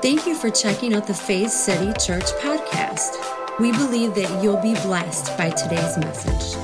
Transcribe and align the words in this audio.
Thank 0.00 0.28
you 0.28 0.36
for 0.36 0.48
checking 0.48 0.94
out 0.94 1.08
the 1.08 1.14
Faith 1.14 1.50
City 1.50 1.92
Church 1.98 2.26
podcast. 2.40 3.16
We 3.58 3.72
believe 3.72 4.14
that 4.14 4.40
you'll 4.40 4.62
be 4.62 4.74
blessed 4.74 5.36
by 5.36 5.50
today's 5.50 5.98
message. 5.98 6.56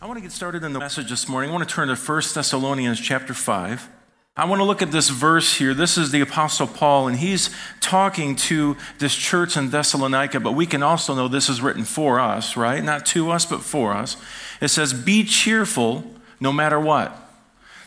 I 0.00 0.06
want 0.06 0.18
to 0.18 0.20
get 0.20 0.30
started 0.30 0.62
in 0.62 0.72
the 0.72 0.78
message 0.78 1.10
this 1.10 1.28
morning. 1.28 1.50
I 1.50 1.52
want 1.52 1.68
to 1.68 1.74
turn 1.74 1.88
to 1.88 1.96
1 1.96 2.22
Thessalonians 2.32 3.00
chapter 3.00 3.34
5. 3.34 3.88
I 4.36 4.44
want 4.44 4.60
to 4.60 4.64
look 4.64 4.80
at 4.80 4.92
this 4.92 5.08
verse 5.08 5.56
here. 5.56 5.74
This 5.74 5.98
is 5.98 6.12
the 6.12 6.20
Apostle 6.20 6.68
Paul, 6.68 7.08
and 7.08 7.18
he's 7.18 7.50
talking 7.80 8.36
to 8.36 8.76
this 8.98 9.16
church 9.16 9.56
in 9.56 9.70
Thessalonica, 9.70 10.38
but 10.38 10.52
we 10.52 10.66
can 10.66 10.84
also 10.84 11.16
know 11.16 11.26
this 11.26 11.48
is 11.48 11.60
written 11.60 11.82
for 11.82 12.20
us, 12.20 12.56
right? 12.56 12.84
Not 12.84 13.04
to 13.06 13.32
us, 13.32 13.44
but 13.44 13.62
for 13.62 13.92
us. 13.92 14.16
It 14.60 14.68
says, 14.68 14.94
Be 14.94 15.24
cheerful 15.24 16.04
no 16.38 16.52
matter 16.52 16.78
what. 16.78 17.19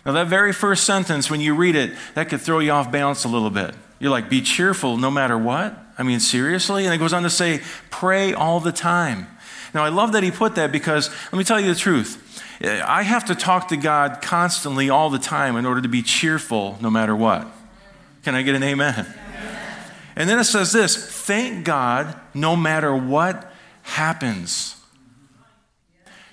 Now, 0.05 0.11
that 0.13 0.27
very 0.27 0.51
first 0.51 0.83
sentence, 0.83 1.31
when 1.31 1.39
you 1.39 1.55
read 1.55 1.75
it, 1.75 1.93
that 2.15 2.29
could 2.29 2.41
throw 2.41 2.59
you 2.59 2.71
off 2.71 2.91
balance 2.91 3.23
a 3.23 3.29
little 3.29 3.49
bit. 3.49 3.73
You're 3.99 4.11
like, 4.11 4.29
Be 4.29 4.41
cheerful 4.41 4.97
no 4.97 5.09
matter 5.09 5.37
what? 5.37 5.77
I 5.97 6.03
mean, 6.03 6.19
seriously? 6.19 6.85
And 6.85 6.93
it 6.93 6.97
goes 6.97 7.13
on 7.13 7.23
to 7.23 7.29
say, 7.29 7.61
Pray 7.89 8.33
all 8.33 8.59
the 8.59 8.71
time. 8.71 9.27
Now, 9.73 9.83
I 9.83 9.89
love 9.89 10.11
that 10.11 10.23
he 10.23 10.31
put 10.31 10.55
that 10.55 10.71
because 10.71 11.09
let 11.31 11.37
me 11.37 11.43
tell 11.43 11.59
you 11.59 11.73
the 11.73 11.79
truth. 11.79 12.19
I 12.61 13.03
have 13.03 13.25
to 13.25 13.35
talk 13.35 13.69
to 13.69 13.77
God 13.77 14.21
constantly 14.21 14.89
all 14.89 15.09
the 15.09 15.19
time 15.19 15.55
in 15.55 15.65
order 15.65 15.81
to 15.81 15.89
be 15.89 16.01
cheerful 16.01 16.77
no 16.79 16.89
matter 16.89 17.15
what. 17.15 17.47
Can 18.23 18.35
I 18.35 18.41
get 18.41 18.55
an 18.55 18.63
amen? 18.63 18.93
amen? 18.99 19.15
And 20.15 20.29
then 20.29 20.39
it 20.39 20.45
says 20.45 20.71
this 20.71 20.95
thank 21.25 21.65
God 21.65 22.19
no 22.33 22.55
matter 22.55 22.95
what 22.95 23.51
happens. 23.81 24.77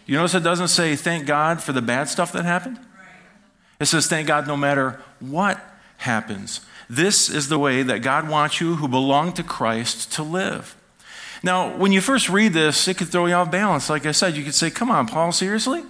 You 0.07 0.17
notice 0.17 0.35
it 0.35 0.43
doesn't 0.43 0.69
say 0.69 0.97
thank 0.97 1.27
God 1.27 1.63
for 1.63 1.73
the 1.73 1.83
bad 1.83 2.09
stuff 2.09 2.33
that 2.33 2.45
happened? 2.45 2.79
It 3.81 3.87
says 3.87 4.07
thank 4.07 4.29
God 4.29 4.47
no 4.47 4.57
matter 4.57 5.01
what 5.19 5.59
happens. 5.97 6.61
This 6.89 7.31
is 7.31 7.49
the 7.49 7.59
way 7.59 7.83
that 7.83 8.01
God 8.01 8.29
wants 8.29 8.61
you 8.61 8.77
who 8.77 8.89
belong 8.89 9.33
to 9.35 9.43
Christ 9.43 10.13
to 10.13 10.23
live. 10.23 10.77
Now, 11.43 11.75
when 11.77 11.91
you 11.91 12.01
first 12.01 12.29
read 12.29 12.53
this, 12.53 12.87
it 12.89 12.99
could 12.99 13.09
throw 13.09 13.27
you 13.27 13.35
off 13.35 13.51
balance. 13.51 13.89
Like 13.89 14.05
I 14.05 14.13
said, 14.13 14.37
you 14.37 14.45
could 14.45 14.55
say, 14.55 14.71
Come 14.71 14.91
on, 14.91 15.07
Paul, 15.07 15.33
seriously? 15.33 15.83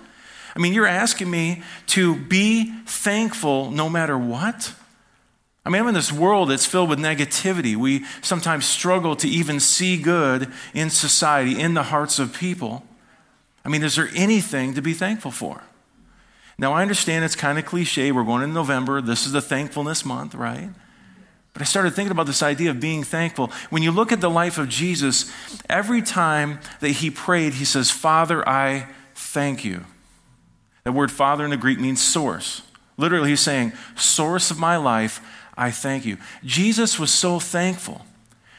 I 0.54 0.58
mean, 0.58 0.72
you're 0.72 0.86
asking 0.86 1.30
me 1.30 1.62
to 1.88 2.14
be 2.14 2.72
thankful 2.86 3.70
no 3.70 3.88
matter 3.88 4.18
what? 4.18 4.74
I 5.64 5.70
mean, 5.70 5.82
I'm 5.82 5.88
in 5.88 5.94
this 5.94 6.12
world 6.12 6.50
that's 6.50 6.66
filled 6.66 6.88
with 6.88 6.98
negativity. 6.98 7.76
We 7.76 8.04
sometimes 8.22 8.64
struggle 8.64 9.14
to 9.16 9.28
even 9.28 9.60
see 9.60 10.00
good 10.00 10.50
in 10.74 10.90
society, 10.90 11.60
in 11.60 11.74
the 11.74 11.84
hearts 11.84 12.18
of 12.18 12.32
people. 12.32 12.84
I 13.64 13.68
mean, 13.68 13.82
is 13.82 13.96
there 13.96 14.08
anything 14.14 14.74
to 14.74 14.82
be 14.82 14.94
thankful 14.94 15.30
for? 15.30 15.62
Now, 16.60 16.74
I 16.74 16.82
understand 16.82 17.24
it's 17.24 17.34
kind 17.34 17.58
of 17.58 17.64
cliche. 17.64 18.12
We're 18.12 18.22
going 18.22 18.42
in 18.42 18.52
November. 18.52 19.00
This 19.00 19.24
is 19.24 19.32
the 19.32 19.40
thankfulness 19.40 20.04
month, 20.04 20.34
right? 20.34 20.68
But 21.54 21.62
I 21.62 21.64
started 21.64 21.94
thinking 21.94 22.12
about 22.12 22.26
this 22.26 22.42
idea 22.42 22.68
of 22.68 22.78
being 22.78 23.02
thankful. 23.02 23.46
When 23.70 23.82
you 23.82 23.90
look 23.90 24.12
at 24.12 24.20
the 24.20 24.28
life 24.28 24.58
of 24.58 24.68
Jesus, 24.68 25.32
every 25.70 26.02
time 26.02 26.60
that 26.80 26.90
he 26.90 27.10
prayed, 27.10 27.54
he 27.54 27.64
says, 27.64 27.90
Father, 27.90 28.46
I 28.46 28.88
thank 29.14 29.64
you. 29.64 29.86
That 30.84 30.92
word 30.92 31.10
father 31.10 31.44
in 31.44 31.50
the 31.50 31.56
Greek 31.56 31.80
means 31.80 32.02
source. 32.02 32.60
Literally, 32.98 33.30
he's 33.30 33.40
saying, 33.40 33.72
Source 33.96 34.50
of 34.50 34.58
my 34.58 34.76
life, 34.76 35.22
I 35.56 35.70
thank 35.70 36.04
you. 36.04 36.18
Jesus 36.44 36.98
was 36.98 37.10
so 37.10 37.40
thankful. 37.40 38.04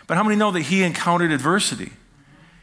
But 0.08 0.18
how 0.18 0.24
many 0.24 0.36
know 0.36 0.50
that 0.50 0.62
he 0.62 0.82
encountered 0.82 1.32
adversity? 1.32 1.92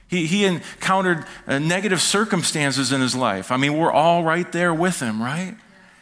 He, 0.09 0.27
he 0.27 0.45
encountered 0.47 1.25
uh, 1.47 1.59
negative 1.59 2.01
circumstances 2.01 2.93
in 2.93 3.01
his 3.01 3.15
life. 3.15 3.53
I 3.53 3.59
mean, 3.59 3.77
we're 3.77 3.93
all 3.93 4.25
right 4.25 4.51
there 4.51 4.73
with 4.73 5.01
him, 5.01 5.23
right? 5.23 5.55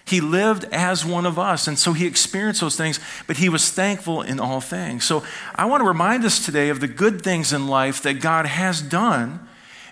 He 0.06 0.20
lived 0.20 0.64
as 0.70 1.04
one 1.04 1.26
of 1.26 1.36
us, 1.36 1.66
and 1.66 1.76
so 1.76 1.92
he 1.92 2.06
experienced 2.06 2.60
those 2.60 2.76
things, 2.76 3.00
but 3.26 3.38
he 3.38 3.48
was 3.48 3.70
thankful 3.70 4.22
in 4.22 4.38
all 4.38 4.60
things. 4.60 5.04
So 5.04 5.24
I 5.56 5.64
want 5.64 5.80
to 5.80 5.88
remind 5.88 6.24
us 6.24 6.44
today 6.44 6.68
of 6.68 6.78
the 6.78 6.86
good 6.86 7.22
things 7.22 7.52
in 7.52 7.66
life 7.66 8.02
that 8.02 8.20
God 8.20 8.46
has 8.46 8.80
done 8.80 9.40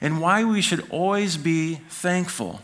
and 0.00 0.20
why 0.20 0.44
we 0.44 0.62
should 0.62 0.88
always 0.90 1.36
be 1.36 1.80
thankful. 1.88 2.60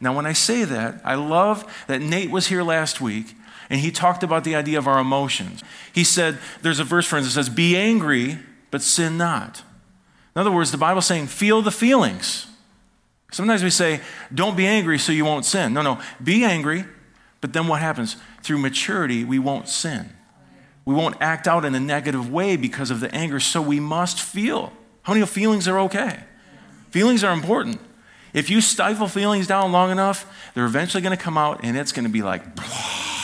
Now, 0.00 0.14
when 0.14 0.26
I 0.26 0.34
say 0.34 0.62
that, 0.62 1.00
I 1.04 1.16
love 1.16 1.84
that 1.88 2.00
Nate 2.00 2.30
was 2.30 2.46
here 2.46 2.62
last 2.62 3.00
week 3.00 3.34
and 3.70 3.80
he 3.80 3.90
talked 3.90 4.22
about 4.22 4.44
the 4.44 4.54
idea 4.54 4.78
of 4.78 4.86
our 4.86 5.00
emotions. 5.00 5.64
He 5.92 6.04
said, 6.04 6.38
there's 6.62 6.78
a 6.78 6.84
verse, 6.84 7.06
for 7.06 7.16
instance, 7.16 7.34
that 7.34 7.44
says, 7.44 7.54
Be 7.54 7.76
angry, 7.76 8.38
but 8.70 8.82
sin 8.82 9.16
not. 9.16 9.62
In 10.34 10.40
other 10.40 10.50
words, 10.50 10.70
the 10.70 10.78
Bible's 10.78 11.06
saying, 11.06 11.28
Feel 11.28 11.62
the 11.62 11.70
feelings. 11.70 12.46
Sometimes 13.30 13.62
we 13.62 13.70
say, 13.70 14.00
Don't 14.32 14.56
be 14.56 14.66
angry 14.66 14.98
so 14.98 15.12
you 15.12 15.24
won't 15.24 15.44
sin. 15.44 15.72
No, 15.72 15.82
no, 15.82 16.00
be 16.22 16.44
angry, 16.44 16.84
but 17.40 17.52
then 17.52 17.68
what 17.68 17.80
happens? 17.80 18.16
Through 18.42 18.58
maturity, 18.58 19.24
we 19.24 19.38
won't 19.38 19.68
sin. 19.68 20.10
We 20.84 20.94
won't 20.94 21.16
act 21.20 21.48
out 21.48 21.64
in 21.64 21.74
a 21.74 21.80
negative 21.80 22.30
way 22.30 22.56
because 22.56 22.90
of 22.90 23.00
the 23.00 23.14
anger, 23.14 23.40
so 23.40 23.62
we 23.62 23.80
must 23.80 24.20
feel. 24.20 24.72
How 25.02 25.14
many 25.14 25.24
feelings 25.26 25.66
are 25.66 25.78
okay? 25.80 26.24
Feelings 26.90 27.24
are 27.24 27.32
important. 27.32 27.80
If 28.32 28.50
you 28.50 28.60
stifle 28.60 29.08
feelings 29.08 29.46
down 29.46 29.72
long 29.72 29.90
enough, 29.90 30.26
they're 30.54 30.64
eventually 30.64 31.02
going 31.02 31.16
to 31.16 31.22
come 31.22 31.38
out 31.38 31.60
and 31.62 31.76
it's 31.76 31.92
going 31.92 32.04
to 32.04 32.10
be 32.10 32.22
like, 32.22 32.56
blah. 32.56 32.64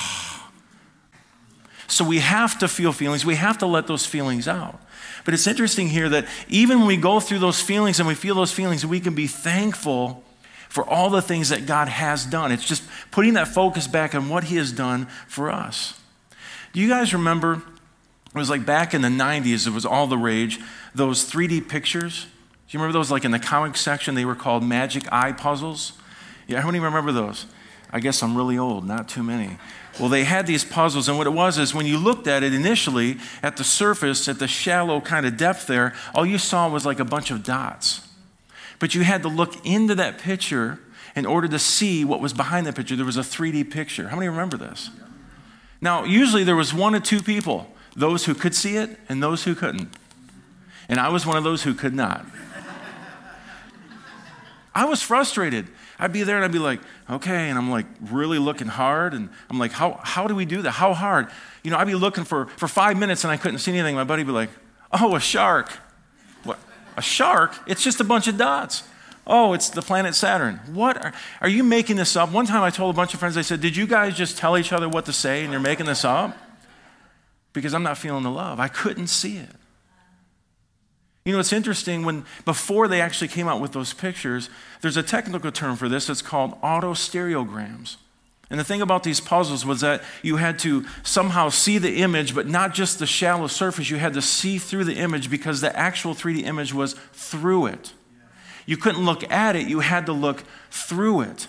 So 1.90 2.04
we 2.04 2.20
have 2.20 2.58
to 2.60 2.68
feel 2.68 2.92
feelings. 2.92 3.26
We 3.26 3.34
have 3.34 3.58
to 3.58 3.66
let 3.66 3.88
those 3.88 4.06
feelings 4.06 4.46
out. 4.46 4.80
But 5.24 5.34
it's 5.34 5.46
interesting 5.46 5.88
here 5.88 6.08
that 6.08 6.26
even 6.48 6.78
when 6.78 6.86
we 6.86 6.96
go 6.96 7.18
through 7.18 7.40
those 7.40 7.60
feelings 7.60 7.98
and 7.98 8.06
we 8.06 8.14
feel 8.14 8.36
those 8.36 8.52
feelings, 8.52 8.86
we 8.86 9.00
can 9.00 9.14
be 9.14 9.26
thankful 9.26 10.22
for 10.68 10.88
all 10.88 11.10
the 11.10 11.20
things 11.20 11.48
that 11.48 11.66
God 11.66 11.88
has 11.88 12.24
done. 12.24 12.52
It's 12.52 12.64
just 12.64 12.84
putting 13.10 13.34
that 13.34 13.48
focus 13.48 13.88
back 13.88 14.14
on 14.14 14.28
what 14.28 14.44
He 14.44 14.56
has 14.56 14.70
done 14.70 15.06
for 15.26 15.50
us. 15.50 15.98
Do 16.72 16.80
you 16.80 16.88
guys 16.88 17.12
remember? 17.12 17.54
It 17.54 18.38
was 18.38 18.48
like 18.48 18.64
back 18.64 18.94
in 18.94 19.02
the 19.02 19.08
90s, 19.08 19.66
it 19.66 19.72
was 19.72 19.84
all 19.84 20.06
the 20.06 20.16
rage, 20.16 20.60
those 20.94 21.28
3D 21.28 21.68
pictures. 21.68 22.22
Do 22.24 22.28
you 22.68 22.78
remember 22.78 22.96
those? 22.96 23.10
Like 23.10 23.24
in 23.24 23.32
the 23.32 23.40
comic 23.40 23.76
section, 23.76 24.14
they 24.14 24.24
were 24.24 24.36
called 24.36 24.62
magic 24.62 25.12
eye 25.12 25.32
puzzles. 25.32 25.94
Yeah, 26.46 26.60
how 26.60 26.66
many 26.66 26.78
remember 26.78 27.10
those? 27.10 27.46
I 27.92 28.00
guess 28.00 28.22
I'm 28.22 28.36
really 28.36 28.56
old, 28.56 28.86
not 28.86 29.08
too 29.08 29.22
many. 29.22 29.58
Well, 29.98 30.08
they 30.08 30.24
had 30.24 30.46
these 30.46 30.64
puzzles, 30.64 31.08
and 31.08 31.18
what 31.18 31.26
it 31.26 31.30
was 31.30 31.58
is 31.58 31.74
when 31.74 31.86
you 31.86 31.98
looked 31.98 32.26
at 32.26 32.42
it 32.42 32.54
initially, 32.54 33.18
at 33.42 33.56
the 33.56 33.64
surface, 33.64 34.28
at 34.28 34.38
the 34.38 34.46
shallow 34.46 35.00
kind 35.00 35.26
of 35.26 35.36
depth 35.36 35.66
there, 35.66 35.94
all 36.14 36.24
you 36.24 36.38
saw 36.38 36.68
was 36.68 36.86
like 36.86 37.00
a 37.00 37.04
bunch 37.04 37.30
of 37.30 37.42
dots. 37.42 38.06
But 38.78 38.94
you 38.94 39.02
had 39.02 39.22
to 39.22 39.28
look 39.28 39.66
into 39.66 39.94
that 39.96 40.18
picture 40.18 40.78
in 41.16 41.26
order 41.26 41.48
to 41.48 41.58
see 41.58 42.04
what 42.04 42.20
was 42.20 42.32
behind 42.32 42.66
the 42.66 42.72
picture. 42.72 42.96
There 42.96 43.04
was 43.04 43.16
a 43.16 43.22
3D 43.22 43.70
picture. 43.70 44.08
How 44.08 44.16
many 44.16 44.28
remember 44.28 44.56
this? 44.56 44.90
Now, 45.80 46.04
usually 46.04 46.44
there 46.44 46.56
was 46.56 46.72
one 46.72 46.94
or 46.94 47.00
two 47.00 47.22
people 47.22 47.66
those 47.96 48.24
who 48.24 48.34
could 48.34 48.54
see 48.54 48.76
it 48.76 48.98
and 49.08 49.20
those 49.20 49.42
who 49.44 49.54
couldn't. 49.54 49.92
And 50.88 51.00
I 51.00 51.08
was 51.08 51.26
one 51.26 51.36
of 51.36 51.42
those 51.44 51.64
who 51.64 51.74
could 51.74 51.92
not. 51.92 52.24
I 54.72 54.84
was 54.84 55.02
frustrated. 55.02 55.66
I'd 56.00 56.12
be 56.12 56.22
there 56.22 56.36
and 56.36 56.44
I'd 56.44 56.50
be 56.50 56.58
like, 56.58 56.80
okay, 57.08 57.50
and 57.50 57.58
I'm 57.58 57.70
like 57.70 57.86
really 58.10 58.38
looking 58.38 58.66
hard, 58.66 59.12
and 59.12 59.28
I'm 59.50 59.58
like, 59.58 59.72
how, 59.72 60.00
how 60.02 60.26
do 60.26 60.34
we 60.34 60.46
do 60.46 60.62
that? 60.62 60.72
How 60.72 60.94
hard? 60.94 61.28
You 61.62 61.70
know, 61.70 61.76
I'd 61.76 61.86
be 61.86 61.94
looking 61.94 62.24
for, 62.24 62.46
for 62.46 62.66
five 62.66 62.96
minutes 62.96 63.22
and 63.22 63.30
I 63.30 63.36
couldn't 63.36 63.58
see 63.58 63.70
anything. 63.70 63.94
My 63.94 64.04
buddy'd 64.04 64.26
be 64.26 64.32
like, 64.32 64.50
oh, 64.90 65.14
a 65.14 65.20
shark. 65.20 65.70
What? 66.42 66.58
A 66.96 67.02
shark? 67.02 67.54
It's 67.66 67.84
just 67.84 68.00
a 68.00 68.04
bunch 68.04 68.26
of 68.28 68.38
dots. 68.38 68.82
Oh, 69.26 69.52
it's 69.52 69.68
the 69.68 69.82
planet 69.82 70.14
Saturn. 70.14 70.56
What? 70.72 70.96
Are, 70.96 71.12
are 71.42 71.48
you 71.48 71.62
making 71.62 71.96
this 71.96 72.16
up? 72.16 72.32
One 72.32 72.46
time 72.46 72.62
I 72.62 72.70
told 72.70 72.94
a 72.94 72.96
bunch 72.96 73.12
of 73.12 73.20
friends, 73.20 73.36
I 73.36 73.42
said, 73.42 73.60
did 73.60 73.76
you 73.76 73.86
guys 73.86 74.16
just 74.16 74.38
tell 74.38 74.56
each 74.56 74.72
other 74.72 74.88
what 74.88 75.04
to 75.04 75.12
say 75.12 75.42
and 75.42 75.52
you're 75.52 75.60
making 75.60 75.86
this 75.86 76.04
up? 76.04 76.36
Because 77.52 77.74
I'm 77.74 77.82
not 77.82 77.98
feeling 77.98 78.22
the 78.22 78.30
love. 78.30 78.58
I 78.58 78.68
couldn't 78.68 79.08
see 79.08 79.36
it. 79.36 79.50
You 81.24 81.34
know, 81.34 81.38
it's 81.38 81.52
interesting 81.52 82.04
when 82.04 82.24
before 82.44 82.88
they 82.88 83.00
actually 83.00 83.28
came 83.28 83.46
out 83.46 83.60
with 83.60 83.72
those 83.72 83.92
pictures, 83.92 84.48
there's 84.80 84.96
a 84.96 85.02
technical 85.02 85.52
term 85.52 85.76
for 85.76 85.88
this. 85.88 86.08
It's 86.08 86.22
called 86.22 86.60
autostereograms. 86.62 87.96
And 88.50 88.58
the 88.58 88.64
thing 88.64 88.82
about 88.82 89.04
these 89.04 89.20
puzzles 89.20 89.64
was 89.64 89.80
that 89.80 90.02
you 90.22 90.36
had 90.36 90.58
to 90.60 90.84
somehow 91.04 91.50
see 91.50 91.78
the 91.78 91.98
image, 91.98 92.34
but 92.34 92.48
not 92.48 92.74
just 92.74 92.98
the 92.98 93.06
shallow 93.06 93.46
surface. 93.46 93.90
You 93.90 93.98
had 93.98 94.14
to 94.14 94.22
see 94.22 94.58
through 94.58 94.84
the 94.84 94.96
image 94.96 95.30
because 95.30 95.60
the 95.60 95.76
actual 95.76 96.14
3D 96.14 96.42
image 96.42 96.74
was 96.74 96.94
through 97.12 97.66
it. 97.66 97.92
You 98.66 98.76
couldn't 98.76 99.04
look 99.04 99.30
at 99.30 99.54
it, 99.54 99.68
you 99.68 99.80
had 99.80 100.06
to 100.06 100.12
look 100.12 100.42
through 100.70 101.22
it. 101.22 101.46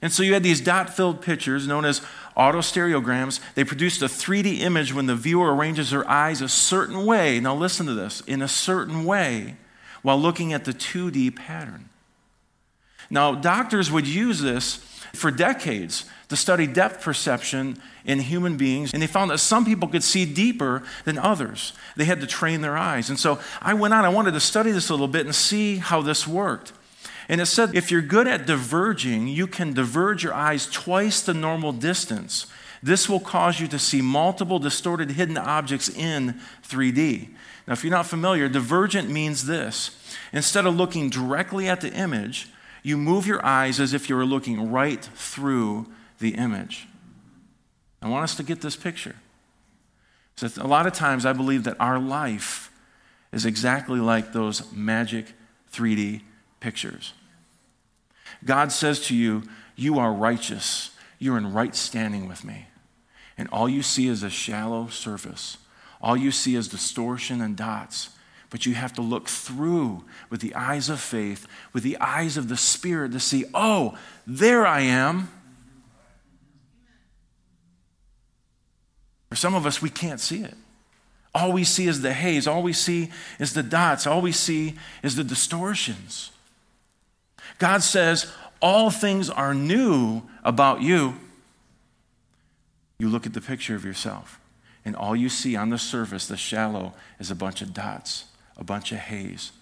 And 0.00 0.12
so 0.12 0.22
you 0.22 0.32
had 0.32 0.42
these 0.42 0.60
dot 0.60 0.94
filled 0.94 1.20
pictures 1.20 1.66
known 1.66 1.84
as 1.84 2.00
autostereograms. 2.38 3.40
They 3.54 3.64
produced 3.64 4.00
a 4.00 4.06
3D 4.06 4.60
image 4.60 4.94
when 4.94 5.06
the 5.06 5.16
viewer 5.16 5.54
arranges 5.54 5.90
their 5.90 6.08
eyes 6.08 6.40
a 6.40 6.48
certain 6.48 7.04
way. 7.04 7.40
Now, 7.40 7.54
listen 7.54 7.86
to 7.86 7.94
this 7.94 8.20
in 8.22 8.40
a 8.40 8.48
certain 8.48 9.04
way 9.04 9.56
while 10.02 10.18
looking 10.18 10.52
at 10.52 10.64
the 10.64 10.72
2D 10.72 11.34
pattern. 11.34 11.88
Now, 13.10 13.34
doctors 13.34 13.90
would 13.90 14.06
use 14.06 14.40
this 14.40 14.76
for 15.14 15.30
decades 15.30 16.04
to 16.28 16.36
study 16.36 16.66
depth 16.66 17.02
perception 17.02 17.78
in 18.04 18.20
human 18.20 18.56
beings, 18.56 18.92
and 18.92 19.02
they 19.02 19.06
found 19.06 19.30
that 19.30 19.38
some 19.38 19.64
people 19.64 19.88
could 19.88 20.04
see 20.04 20.26
deeper 20.26 20.82
than 21.04 21.18
others. 21.18 21.72
They 21.96 22.04
had 22.04 22.20
to 22.20 22.26
train 22.26 22.60
their 22.60 22.76
eyes. 22.76 23.08
And 23.08 23.18
so 23.18 23.38
I 23.62 23.74
went 23.74 23.94
on, 23.94 24.04
I 24.04 24.10
wanted 24.10 24.32
to 24.32 24.40
study 24.40 24.70
this 24.70 24.90
a 24.90 24.92
little 24.92 25.08
bit 25.08 25.24
and 25.24 25.34
see 25.34 25.76
how 25.76 26.02
this 26.02 26.28
worked. 26.28 26.72
And 27.28 27.40
it 27.40 27.46
said 27.46 27.74
if 27.74 27.90
you're 27.90 28.02
good 28.02 28.26
at 28.26 28.46
diverging, 28.46 29.28
you 29.28 29.46
can 29.46 29.74
diverge 29.74 30.24
your 30.24 30.34
eyes 30.34 30.66
twice 30.66 31.20
the 31.20 31.34
normal 31.34 31.72
distance. 31.72 32.46
This 32.82 33.08
will 33.08 33.20
cause 33.20 33.60
you 33.60 33.66
to 33.68 33.78
see 33.78 34.00
multiple 34.00 34.58
distorted 34.58 35.12
hidden 35.12 35.36
objects 35.36 35.88
in 35.88 36.40
3D. 36.66 37.28
Now, 37.66 37.74
if 37.74 37.84
you're 37.84 37.90
not 37.90 38.06
familiar, 38.06 38.48
divergent 38.48 39.10
means 39.10 39.46
this 39.46 39.90
instead 40.32 40.64
of 40.64 40.76
looking 40.76 41.10
directly 41.10 41.68
at 41.68 41.80
the 41.80 41.92
image, 41.92 42.48
you 42.82 42.96
move 42.96 43.26
your 43.26 43.44
eyes 43.44 43.80
as 43.80 43.92
if 43.92 44.08
you 44.08 44.16
were 44.16 44.24
looking 44.24 44.70
right 44.70 45.04
through 45.14 45.86
the 46.18 46.30
image. 46.30 46.86
I 48.00 48.08
want 48.08 48.24
us 48.24 48.36
to 48.36 48.42
get 48.42 48.60
this 48.60 48.76
picture. 48.76 49.16
So 50.36 50.48
a 50.58 50.66
lot 50.66 50.86
of 50.86 50.92
times 50.92 51.26
I 51.26 51.32
believe 51.32 51.64
that 51.64 51.76
our 51.80 51.98
life 51.98 52.70
is 53.32 53.44
exactly 53.44 53.98
like 53.98 54.32
those 54.32 54.72
magic 54.72 55.26
3D 55.72 56.22
pictures. 56.60 57.12
God 58.44 58.72
says 58.72 59.00
to 59.06 59.16
you, 59.16 59.42
You 59.76 59.98
are 59.98 60.12
righteous. 60.12 60.90
You're 61.18 61.38
in 61.38 61.52
right 61.52 61.74
standing 61.74 62.28
with 62.28 62.44
me. 62.44 62.66
And 63.36 63.48
all 63.50 63.68
you 63.68 63.82
see 63.82 64.08
is 64.08 64.22
a 64.22 64.30
shallow 64.30 64.88
surface. 64.88 65.58
All 66.00 66.16
you 66.16 66.30
see 66.30 66.54
is 66.54 66.68
distortion 66.68 67.40
and 67.40 67.56
dots. 67.56 68.10
But 68.50 68.64
you 68.64 68.74
have 68.74 68.92
to 68.94 69.02
look 69.02 69.28
through 69.28 70.04
with 70.30 70.40
the 70.40 70.54
eyes 70.54 70.88
of 70.88 71.00
faith, 71.00 71.46
with 71.72 71.82
the 71.82 71.98
eyes 71.98 72.36
of 72.36 72.48
the 72.48 72.56
Spirit 72.56 73.12
to 73.12 73.20
see, 73.20 73.44
oh, 73.52 73.98
there 74.26 74.66
I 74.66 74.80
am. 74.80 75.30
For 79.28 79.36
some 79.36 79.54
of 79.54 79.66
us, 79.66 79.82
we 79.82 79.90
can't 79.90 80.20
see 80.20 80.42
it. 80.42 80.54
All 81.34 81.52
we 81.52 81.62
see 81.62 81.86
is 81.86 82.00
the 82.00 82.14
haze. 82.14 82.46
All 82.46 82.62
we 82.62 82.72
see 82.72 83.10
is 83.38 83.52
the 83.52 83.62
dots. 83.62 84.06
All 84.06 84.22
we 84.22 84.32
see 84.32 84.76
is 85.02 85.14
the 85.14 85.24
distortions. 85.24 86.30
God 87.58 87.82
says, 87.82 88.30
All 88.60 88.90
things 88.90 89.30
are 89.30 89.54
new 89.54 90.22
about 90.44 90.82
you. 90.82 91.14
You 92.98 93.08
look 93.08 93.26
at 93.26 93.34
the 93.34 93.40
picture 93.40 93.76
of 93.76 93.84
yourself, 93.84 94.40
and 94.84 94.96
all 94.96 95.14
you 95.14 95.28
see 95.28 95.54
on 95.56 95.70
the 95.70 95.78
surface, 95.78 96.26
the 96.26 96.36
shallow, 96.36 96.94
is 97.20 97.30
a 97.30 97.36
bunch 97.36 97.62
of 97.62 97.72
dots, 97.72 98.24
a 98.56 98.64
bunch 98.64 98.92
of 98.92 98.98
haze, 98.98 99.52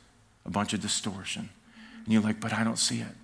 a 0.45 0.51
bunch 0.51 0.73
of 0.73 0.81
distortion. 0.81 1.51
And 2.05 2.13
you're 2.13 2.23
like, 2.23 2.41
But 2.41 2.53
I 2.53 2.65
don't 2.65 2.79
see 2.79 3.01
it. 3.01 3.15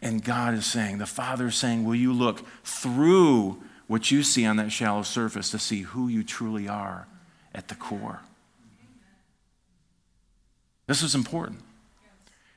And 0.00 0.22
God 0.22 0.52
is 0.52 0.66
saying, 0.66 0.98
the 0.98 1.06
Father 1.06 1.46
is 1.46 1.56
saying, 1.56 1.84
Will 1.84 1.94
you 1.94 2.12
look 2.12 2.42
through 2.62 3.62
what 3.86 4.10
you 4.10 4.22
see 4.22 4.44
on 4.44 4.56
that 4.56 4.70
shallow 4.70 5.02
surface 5.02 5.50
to 5.50 5.58
see 5.58 5.82
who 5.82 6.08
you 6.08 6.22
truly 6.22 6.68
are 6.68 7.06
at 7.54 7.68
the 7.68 7.74
core? 7.74 8.20
This 10.86 11.02
is 11.02 11.14
important. 11.14 11.60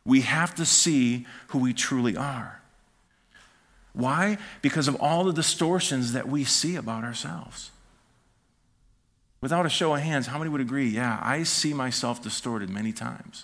We 0.07 0.21
have 0.21 0.55
to 0.55 0.65
see 0.65 1.27
who 1.47 1.59
we 1.59 1.73
truly 1.73 2.15
are. 2.15 2.61
Why? 3.91 4.37
Because 4.61 4.87
of 4.87 4.95
all 4.95 5.25
the 5.25 5.33
distortions 5.33 6.13
that 6.13 6.29
we 6.29 6.45
see 6.45 6.77
about 6.77 7.03
ourselves. 7.03 7.71
Without 9.41 9.65
a 9.65 9.69
show 9.69 9.93
of 9.93 9.99
hands, 9.99 10.27
how 10.27 10.37
many 10.37 10.49
would 10.49 10.61
agree? 10.61 10.87
Yeah, 10.87 11.19
I 11.21 11.43
see 11.43 11.73
myself 11.73 12.23
distorted 12.23 12.69
many 12.69 12.93
times. 12.93 13.43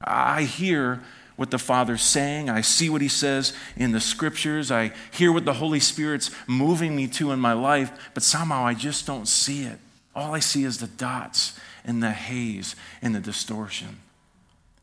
I 0.00 0.44
hear 0.44 1.02
what 1.34 1.50
the 1.50 1.58
Father's 1.58 2.02
saying. 2.02 2.48
I 2.48 2.60
see 2.60 2.88
what 2.88 3.02
He 3.02 3.08
says 3.08 3.52
in 3.76 3.90
the 3.90 4.00
scriptures. 4.00 4.70
I 4.70 4.92
hear 5.10 5.32
what 5.32 5.44
the 5.44 5.54
Holy 5.54 5.80
Spirit's 5.80 6.30
moving 6.46 6.94
me 6.94 7.08
to 7.08 7.32
in 7.32 7.40
my 7.40 7.52
life, 7.52 7.90
but 8.14 8.22
somehow 8.22 8.64
I 8.64 8.74
just 8.74 9.06
don't 9.08 9.26
see 9.26 9.64
it. 9.64 9.80
All 10.14 10.34
I 10.34 10.40
see 10.40 10.62
is 10.62 10.78
the 10.78 10.86
dots 10.86 11.58
and 11.84 12.00
the 12.00 12.12
haze 12.12 12.76
and 13.02 13.12
the 13.12 13.20
distortion. 13.20 13.98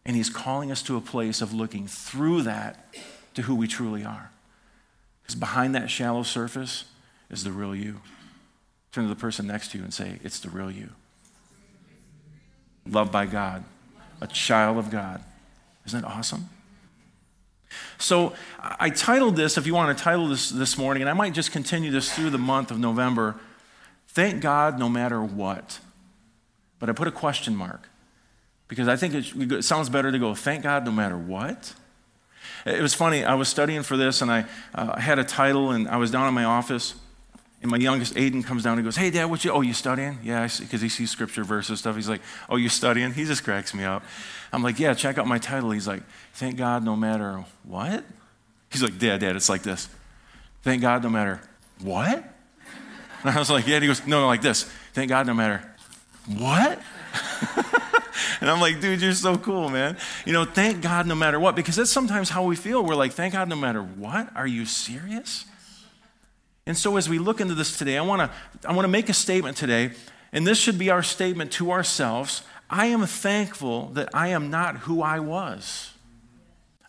And 0.10 0.16
he's 0.16 0.32
calling 0.32 0.72
us 0.72 0.82
to 0.82 0.98
a 0.98 1.02
place 1.02 1.40
of 1.40 1.54
looking 1.54 1.86
through 1.86 2.42
that 2.42 2.96
to 3.36 3.44
who 3.44 3.54
we 3.54 3.68
truly 3.68 4.04
are. 4.04 4.32
Because 5.22 5.36
behind 5.36 5.76
that 5.76 5.92
shallow 5.92 6.24
surface 6.24 6.86
is 7.30 7.44
the 7.44 7.52
real 7.52 7.76
you. 7.76 8.02
Turn 8.92 9.04
to 9.04 9.08
the 9.08 9.16
person 9.16 9.46
next 9.46 9.70
to 9.70 9.78
you 9.78 9.84
and 9.84 9.94
say, 9.94 10.18
It's 10.24 10.40
the 10.40 10.50
real 10.50 10.72
you. 10.72 10.90
Loved 12.88 13.12
by 13.12 13.28
God, 13.28 13.66
a 14.20 14.26
child 14.26 14.80
of 14.80 14.90
God. 14.90 15.24
Isn't 15.86 16.02
that 16.02 16.08
awesome? 16.08 16.50
So 18.00 18.34
I 18.60 18.90
titled 18.90 19.36
this, 19.36 19.60
if 19.60 19.68
you 19.68 19.76
want 19.76 19.96
to 19.96 20.04
title 20.04 20.28
this 20.28 20.50
this 20.50 20.76
morning, 20.76 21.04
and 21.04 21.10
I 21.12 21.14
might 21.14 21.34
just 21.36 21.52
continue 21.52 21.92
this 21.92 22.12
through 22.12 22.32
the 22.32 22.40
month 22.40 22.72
of 22.72 22.80
November 22.80 23.40
Thank 24.08 24.42
God 24.42 24.80
no 24.80 24.90
matter 24.90 25.22
what. 25.22 25.78
But 26.80 26.90
I 26.90 26.94
put 26.94 27.08
a 27.08 27.12
question 27.12 27.56
mark 27.56 27.88
because 28.70 28.88
I 28.88 28.96
think 28.96 29.16
it, 29.16 29.64
sounds 29.64 29.90
better 29.90 30.12
to 30.12 30.20
go, 30.20 30.34
thank 30.34 30.64
God 30.64 30.86
no 30.86 30.92
matter 30.92 31.18
what. 31.18 31.74
It 32.66 32.82
was 32.82 32.94
funny, 32.94 33.26
I 33.26 33.34
was 33.34 33.50
studying 33.50 33.84
for 33.84 33.98
this 33.98 34.22
and 34.22 34.32
I 34.32 34.46
uh, 34.74 34.98
had 34.98 35.20
a 35.20 35.24
title 35.24 35.72
and 35.72 35.90
I 35.90 35.98
was 35.98 36.12
down 36.12 36.28
in 36.28 36.34
my 36.34 36.46
office. 36.46 36.94
And 37.62 37.70
my 37.70 37.78
youngest 37.78 38.14
Aiden 38.14 38.46
comes 38.46 38.64
down 38.64 38.78
and 38.78 38.86
goes, 38.86 38.96
Hey, 38.96 39.10
Dad, 39.10 39.26
what 39.26 39.44
you, 39.44 39.52
oh, 39.52 39.60
you 39.60 39.74
studying? 39.74 40.20
Yeah, 40.24 40.48
because 40.60 40.80
he 40.80 40.88
sees 40.88 41.12
scripture 41.12 41.44
verses 41.44 41.80
stuff. 41.80 41.96
He's 41.96 42.08
like, 42.08 42.22
Oh, 42.48 42.56
you 42.56 42.70
studying? 42.70 43.12
He 43.12 43.26
just 43.26 43.44
cracks 43.44 43.74
me 43.74 43.84
up. 43.84 44.04
I'm 44.54 44.64
like, 44.64 44.80
Yeah, 44.80 44.94
check 44.94 45.18
out 45.18 45.28
my 45.28 45.40
title. 45.40 45.72
He's 45.72 45.88
like, 45.88 46.04
Thank 46.34 46.56
God 46.56 46.86
no 46.86 46.96
matter 46.96 47.44
what? 47.64 48.06
He's 48.72 48.84
like, 48.84 48.98
Dad, 48.98 49.20
Dad, 49.20 49.36
it's 49.36 49.50
like 49.50 49.64
this. 49.64 49.90
Thank 50.62 50.82
God 50.82 51.04
no 51.04 51.10
matter 51.10 51.42
what? 51.82 52.24
And 53.22 53.30
I 53.30 53.38
was 53.38 53.50
like, 53.50 53.68
Yeah. 53.68 53.76
And 53.76 53.84
he 53.84 53.88
goes, 53.88 54.08
No, 54.08 54.22
no, 54.22 54.28
like 54.28 54.42
this. 54.42 54.64
Thank 54.94 55.10
God 55.10 55.28
no 55.28 55.34
matter 55.34 55.70
what? 56.28 56.80
and 58.42 58.50
I'm 58.50 58.60
like, 58.60 58.80
dude, 58.80 59.02
you're 59.02 59.14
so 59.14 59.38
cool, 59.38 59.70
man. 59.70 59.98
You 60.26 60.34
know, 60.34 60.46
thank 60.46 60.82
God 60.82 61.08
no 61.08 61.16
matter 61.16 61.40
what, 61.40 61.56
because 61.56 61.76
that's 61.76 61.90
sometimes 61.90 62.30
how 62.30 62.44
we 62.44 62.56
feel. 62.56 62.84
We're 62.84 62.96
like, 62.96 63.14
thank 63.14 63.34
God 63.34 63.50
no 63.50 63.56
matter 63.56 63.82
what? 63.82 64.30
Are 64.36 64.48
you 64.48 64.66
serious? 64.66 65.46
And 66.66 66.78
so 66.78 66.98
as 66.98 67.10
we 67.10 67.20
look 67.20 67.42
into 67.42 67.56
this 67.56 67.78
today, 67.78 67.98
I 67.98 68.02
want 68.02 68.22
to 68.22 68.68
I 68.70 68.74
want 68.74 68.84
to 68.84 68.90
make 68.90 69.10
a 69.10 69.14
statement 69.14 69.58
today, 69.58 69.92
and 70.32 70.46
this 70.46 70.60
should 70.60 70.78
be 70.78 70.90
our 70.90 71.02
statement 71.02 71.52
to 71.54 71.72
ourselves. 71.72 72.44
I 72.70 72.88
am 72.88 73.06
thankful 73.08 73.88
that 73.94 74.10
I 74.14 74.28
am 74.28 74.52
not 74.52 74.78
who 74.78 75.02
I 75.02 75.20
was. 75.20 75.94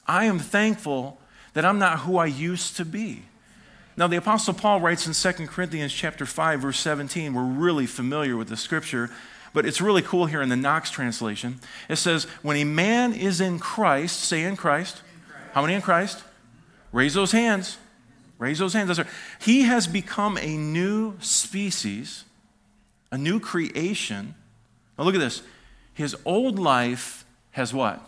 I 0.06 0.26
am 0.26 0.38
thankful 0.38 1.18
that 1.54 1.64
I'm 1.64 1.78
not 1.78 2.00
who 2.00 2.18
I 2.18 2.26
used 2.26 2.76
to 2.76 2.84
be. 2.84 3.22
Now 3.96 4.06
the 4.06 4.16
apostle 4.16 4.54
Paul 4.54 4.80
writes 4.80 5.06
in 5.06 5.34
2 5.34 5.46
Corinthians 5.46 5.92
chapter 5.92 6.26
5 6.26 6.60
verse 6.60 6.80
17, 6.80 7.32
we're 7.32 7.42
really 7.42 7.86
familiar 7.86 8.36
with 8.36 8.48
the 8.48 8.56
scripture, 8.56 9.10
but 9.52 9.66
it's 9.66 9.80
really 9.80 10.02
cool 10.02 10.26
here 10.26 10.42
in 10.42 10.48
the 10.48 10.56
Knox 10.56 10.90
translation. 10.90 11.60
It 11.88 11.96
says, 11.96 12.24
When 12.42 12.56
a 12.56 12.64
man 12.64 13.12
is 13.12 13.40
in 13.40 13.58
Christ, 13.58 14.20
say 14.20 14.44
in 14.44 14.56
Christ. 14.56 14.96
In 14.96 15.30
Christ. 15.30 15.54
How 15.54 15.62
many 15.62 15.74
in 15.74 15.82
Christ? 15.82 16.22
Raise 16.92 17.14
those 17.14 17.32
hands. 17.32 17.78
Raise 18.38 18.58
those 18.58 18.72
hands. 18.72 18.98
He 19.40 19.62
has 19.62 19.86
become 19.86 20.38
a 20.38 20.56
new 20.56 21.16
species, 21.20 22.24
a 23.12 23.18
new 23.18 23.38
creation. 23.38 24.34
Now 24.98 25.04
look 25.04 25.14
at 25.14 25.20
this. 25.20 25.42
His 25.94 26.16
old 26.24 26.58
life 26.58 27.24
has 27.50 27.74
what? 27.74 28.00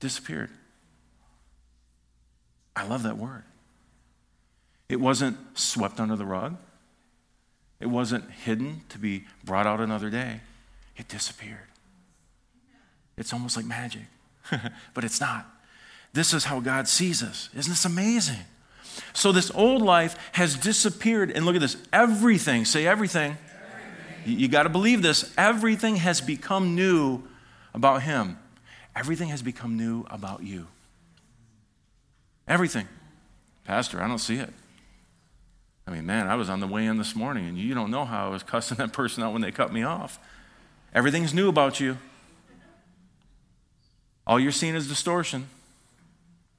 Disappeared. 0.00 0.50
I 2.74 2.84
love 2.86 3.04
that 3.04 3.16
word. 3.16 3.44
It 4.88 5.00
wasn't 5.00 5.38
swept 5.58 6.00
under 6.00 6.16
the 6.16 6.26
rug. 6.26 6.56
It 7.80 7.86
wasn't 7.86 8.30
hidden 8.30 8.82
to 8.88 8.98
be 8.98 9.24
brought 9.44 9.66
out 9.66 9.80
another 9.80 10.10
day. 10.10 10.40
It 10.96 11.08
disappeared. 11.08 11.68
It's 13.16 13.32
almost 13.32 13.56
like 13.56 13.66
magic, 13.66 14.04
but 14.94 15.04
it's 15.04 15.20
not. 15.20 15.46
This 16.12 16.32
is 16.32 16.44
how 16.44 16.60
God 16.60 16.88
sees 16.88 17.22
us. 17.22 17.50
Isn't 17.54 17.70
this 17.70 17.84
amazing? 17.84 18.44
So, 19.12 19.30
this 19.32 19.50
old 19.54 19.82
life 19.82 20.16
has 20.32 20.56
disappeared. 20.56 21.30
And 21.30 21.44
look 21.44 21.54
at 21.54 21.60
this 21.60 21.76
everything, 21.92 22.64
say 22.64 22.86
everything. 22.86 23.36
everything. 23.36 24.38
You 24.38 24.48
got 24.48 24.62
to 24.62 24.70
believe 24.70 25.02
this. 25.02 25.34
Everything 25.36 25.96
has 25.96 26.22
become 26.22 26.74
new 26.74 27.22
about 27.74 28.02
Him. 28.02 28.38
Everything 28.94 29.28
has 29.28 29.42
become 29.42 29.76
new 29.76 30.06
about 30.10 30.42
you. 30.42 30.68
Everything. 32.48 32.88
Pastor, 33.64 34.02
I 34.02 34.08
don't 34.08 34.18
see 34.18 34.36
it. 34.36 34.50
I 35.86 35.92
mean, 35.92 36.04
man, 36.04 36.26
I 36.26 36.34
was 36.34 36.50
on 36.50 36.60
the 36.60 36.66
way 36.66 36.86
in 36.86 36.98
this 36.98 37.14
morning, 37.14 37.46
and 37.46 37.56
you 37.56 37.74
don't 37.74 37.90
know 37.90 38.04
how 38.04 38.26
I 38.26 38.30
was 38.30 38.42
cussing 38.42 38.76
that 38.78 38.92
person 38.92 39.22
out 39.22 39.32
when 39.32 39.42
they 39.42 39.52
cut 39.52 39.72
me 39.72 39.82
off. 39.82 40.18
Everything's 40.94 41.32
new 41.32 41.48
about 41.48 41.78
you. 41.80 41.98
All 44.26 44.40
you're 44.40 44.52
seeing 44.52 44.74
is 44.74 44.88
distortion. 44.88 45.48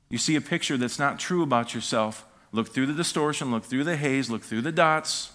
You 0.09 0.17
see 0.17 0.35
a 0.35 0.41
picture 0.41 0.77
that's 0.77 0.99
not 0.99 1.19
true 1.19 1.43
about 1.43 1.73
yourself. 1.73 2.25
Look 2.53 2.69
through 2.69 2.85
the 2.85 2.93
distortion, 2.93 3.51
look 3.51 3.65
through 3.65 3.83
the 3.83 3.97
haze, 3.97 4.29
look 4.29 4.41
through 4.43 4.61
the 4.61 4.71
dots. 4.71 5.31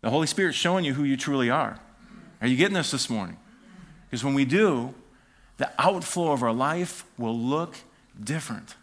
The 0.00 0.10
Holy 0.10 0.28
Spirit's 0.28 0.56
showing 0.56 0.84
you 0.84 0.94
who 0.94 1.02
you 1.02 1.16
truly 1.16 1.50
are. 1.50 1.80
Are 2.40 2.46
you 2.46 2.56
getting 2.56 2.74
this 2.74 2.92
this 2.92 3.10
morning? 3.10 3.36
Because 4.08 4.24
when 4.24 4.34
we 4.34 4.44
do, 4.44 4.94
the 5.56 5.70
outflow 5.78 6.32
of 6.32 6.42
our 6.42 6.52
life 6.52 7.04
will 7.18 7.36
look 7.36 7.76
different. 8.22 8.76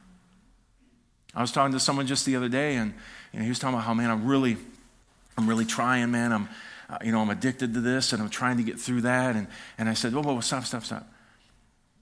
I 1.36 1.41
was 1.41 1.51
talking 1.51 1.74
to 1.74 1.79
someone 1.79 2.07
just 2.07 2.25
the 2.25 2.36
other 2.36 2.50
day, 2.50 2.75
and 2.75 2.93
he 3.31 3.50
was 3.50 3.60
talking 3.60 3.75
about 3.75 3.86
how, 3.86 3.93
man, 3.93 4.10
I'm 4.10 4.25
really, 4.25 4.57
I'm 5.38 5.48
really 5.48 5.65
trying, 5.65 6.12
man. 6.12 6.31
I'm, 6.31 6.50
uh, 6.89 6.98
you 7.03 7.12
know, 7.12 7.22
I'm 7.22 7.29
addicted 7.29 7.74
to 7.74 7.81
this 7.81 8.13
and 8.13 8.22
I'm 8.22 8.29
trying 8.29 8.57
to 8.57 8.63
get 8.63 8.79
through 8.79 9.01
that. 9.01 9.36
And, 9.36 9.48
and 9.77 9.89
I 9.89 9.93
said, 9.93 10.13
whoa, 10.13 10.22
whoa, 10.22 10.39
stop, 10.39 10.63
stop, 10.63 10.84
stop. 10.84 11.07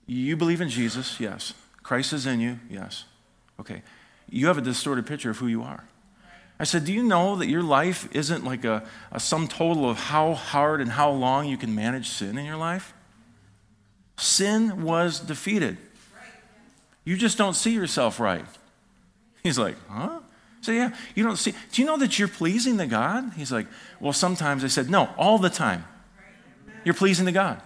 You 0.06 0.38
believe 0.38 0.62
in 0.62 0.70
Jesus? 0.70 1.20
Yes. 1.20 1.54
Christ 1.82 2.14
is 2.14 2.26
in 2.26 2.40
you? 2.40 2.60
Yes. 2.70 3.06
Okay. 3.60 3.82
You 4.30 4.48
have 4.48 4.58
a 4.58 4.62
distorted 4.62 5.06
picture 5.06 5.32
of 5.32 5.38
who 5.38 5.48
you 5.48 5.64
are. 5.64 5.84
I 6.58 6.64
said, 6.64 6.86
Do 6.86 6.94
you 6.94 7.04
know 7.04 7.36
that 7.36 7.48
your 7.48 7.64
life 7.64 8.08
isn't 8.14 8.46
like 8.46 8.64
a, 8.64 8.88
a 9.12 9.20
sum 9.20 9.48
total 9.48 9.90
of 9.90 9.98
how 9.98 10.34
hard 10.34 10.80
and 10.80 10.90
how 10.90 11.12
long 11.12 11.48
you 11.48 11.58
can 11.58 11.76
manage 11.76 12.08
sin 12.08 12.38
in 12.38 12.46
your 12.46 12.56
life? 12.56 12.94
Sin 14.18 14.84
was 14.84 15.20
defeated. 15.20 15.78
You 17.04 17.18
just 17.18 17.38
don't 17.38 17.56
see 17.56 17.74
yourself 17.74 18.22
right. 18.22 18.46
He's 19.46 19.60
like, 19.60 19.76
Huh? 19.88 20.22
So, 20.62 20.72
yeah, 20.72 20.96
you 21.14 21.24
don't 21.24 21.38
see. 21.38 21.52
Do 21.52 21.82
you 21.82 21.86
know 21.86 21.98
that 21.98 22.18
you're 22.18 22.28
pleasing 22.28 22.80
to 22.80 22.88
God? 22.88 23.34
He's 23.36 23.52
like, 23.52 23.68
Well, 24.00 24.12
sometimes 24.12 24.64
I 24.64 24.68
said, 24.68 24.90
No, 24.90 25.10
all 25.18 25.38
the 25.38 25.52
time. 25.52 25.86
You're 26.84 26.96
pleasing 26.96 27.28
to 27.28 27.32
God. 27.32 27.62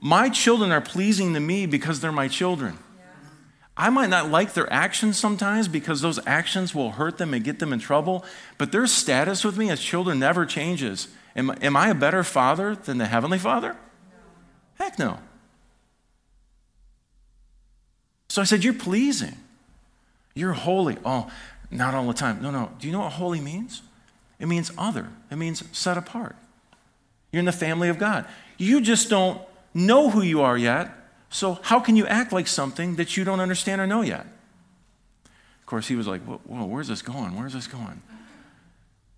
My 0.00 0.28
children 0.28 0.72
are 0.72 0.80
pleasing 0.80 1.34
to 1.34 1.40
me 1.40 1.66
because 1.66 2.00
they're 2.00 2.10
my 2.10 2.26
children. 2.26 2.78
I 3.76 3.90
might 3.90 4.10
not 4.10 4.28
like 4.28 4.54
their 4.54 4.70
actions 4.72 5.16
sometimes 5.16 5.68
because 5.68 6.00
those 6.00 6.18
actions 6.26 6.74
will 6.74 6.90
hurt 6.90 7.16
them 7.16 7.32
and 7.32 7.44
get 7.44 7.60
them 7.60 7.72
in 7.72 7.78
trouble, 7.78 8.24
but 8.58 8.72
their 8.72 8.88
status 8.88 9.44
with 9.44 9.56
me 9.56 9.70
as 9.70 9.78
children 9.78 10.18
never 10.18 10.44
changes. 10.44 11.06
Am, 11.36 11.54
am 11.62 11.76
I 11.76 11.90
a 11.90 11.94
better 11.94 12.24
father 12.24 12.74
than 12.74 12.98
the 12.98 13.06
Heavenly 13.06 13.38
Father? 13.38 13.76
Heck 14.74 14.98
no. 14.98 15.20
So 18.28 18.42
I 18.42 18.44
said, 18.44 18.64
You're 18.64 18.74
pleasing. 18.74 19.36
You're 20.38 20.52
holy. 20.52 20.96
Oh, 21.04 21.30
not 21.70 21.94
all 21.94 22.06
the 22.06 22.14
time. 22.14 22.40
No, 22.40 22.50
no. 22.50 22.70
Do 22.78 22.86
you 22.86 22.92
know 22.92 23.00
what 23.00 23.12
holy 23.12 23.40
means? 23.40 23.82
It 24.38 24.46
means 24.46 24.70
other, 24.78 25.08
it 25.30 25.36
means 25.36 25.64
set 25.72 25.96
apart. 25.96 26.36
You're 27.32 27.40
in 27.40 27.46
the 27.46 27.52
family 27.52 27.88
of 27.88 27.98
God. 27.98 28.26
You 28.56 28.80
just 28.80 29.10
don't 29.10 29.40
know 29.74 30.10
who 30.10 30.22
you 30.22 30.40
are 30.42 30.56
yet, 30.56 30.90
so, 31.30 31.58
how 31.62 31.80
can 31.80 31.96
you 31.96 32.06
act 32.06 32.32
like 32.32 32.46
something 32.46 32.96
that 32.96 33.16
you 33.16 33.24
don't 33.24 33.40
understand 33.40 33.80
or 33.80 33.86
know 33.86 34.00
yet? 34.00 34.26
Of 35.24 35.66
course, 35.66 35.86
he 35.88 35.94
was 35.94 36.06
like, 36.06 36.22
Whoa, 36.22 36.40
whoa 36.44 36.64
where's 36.64 36.88
this 36.88 37.02
going? 37.02 37.36
Where's 37.36 37.52
this 37.52 37.66
going? 37.66 38.02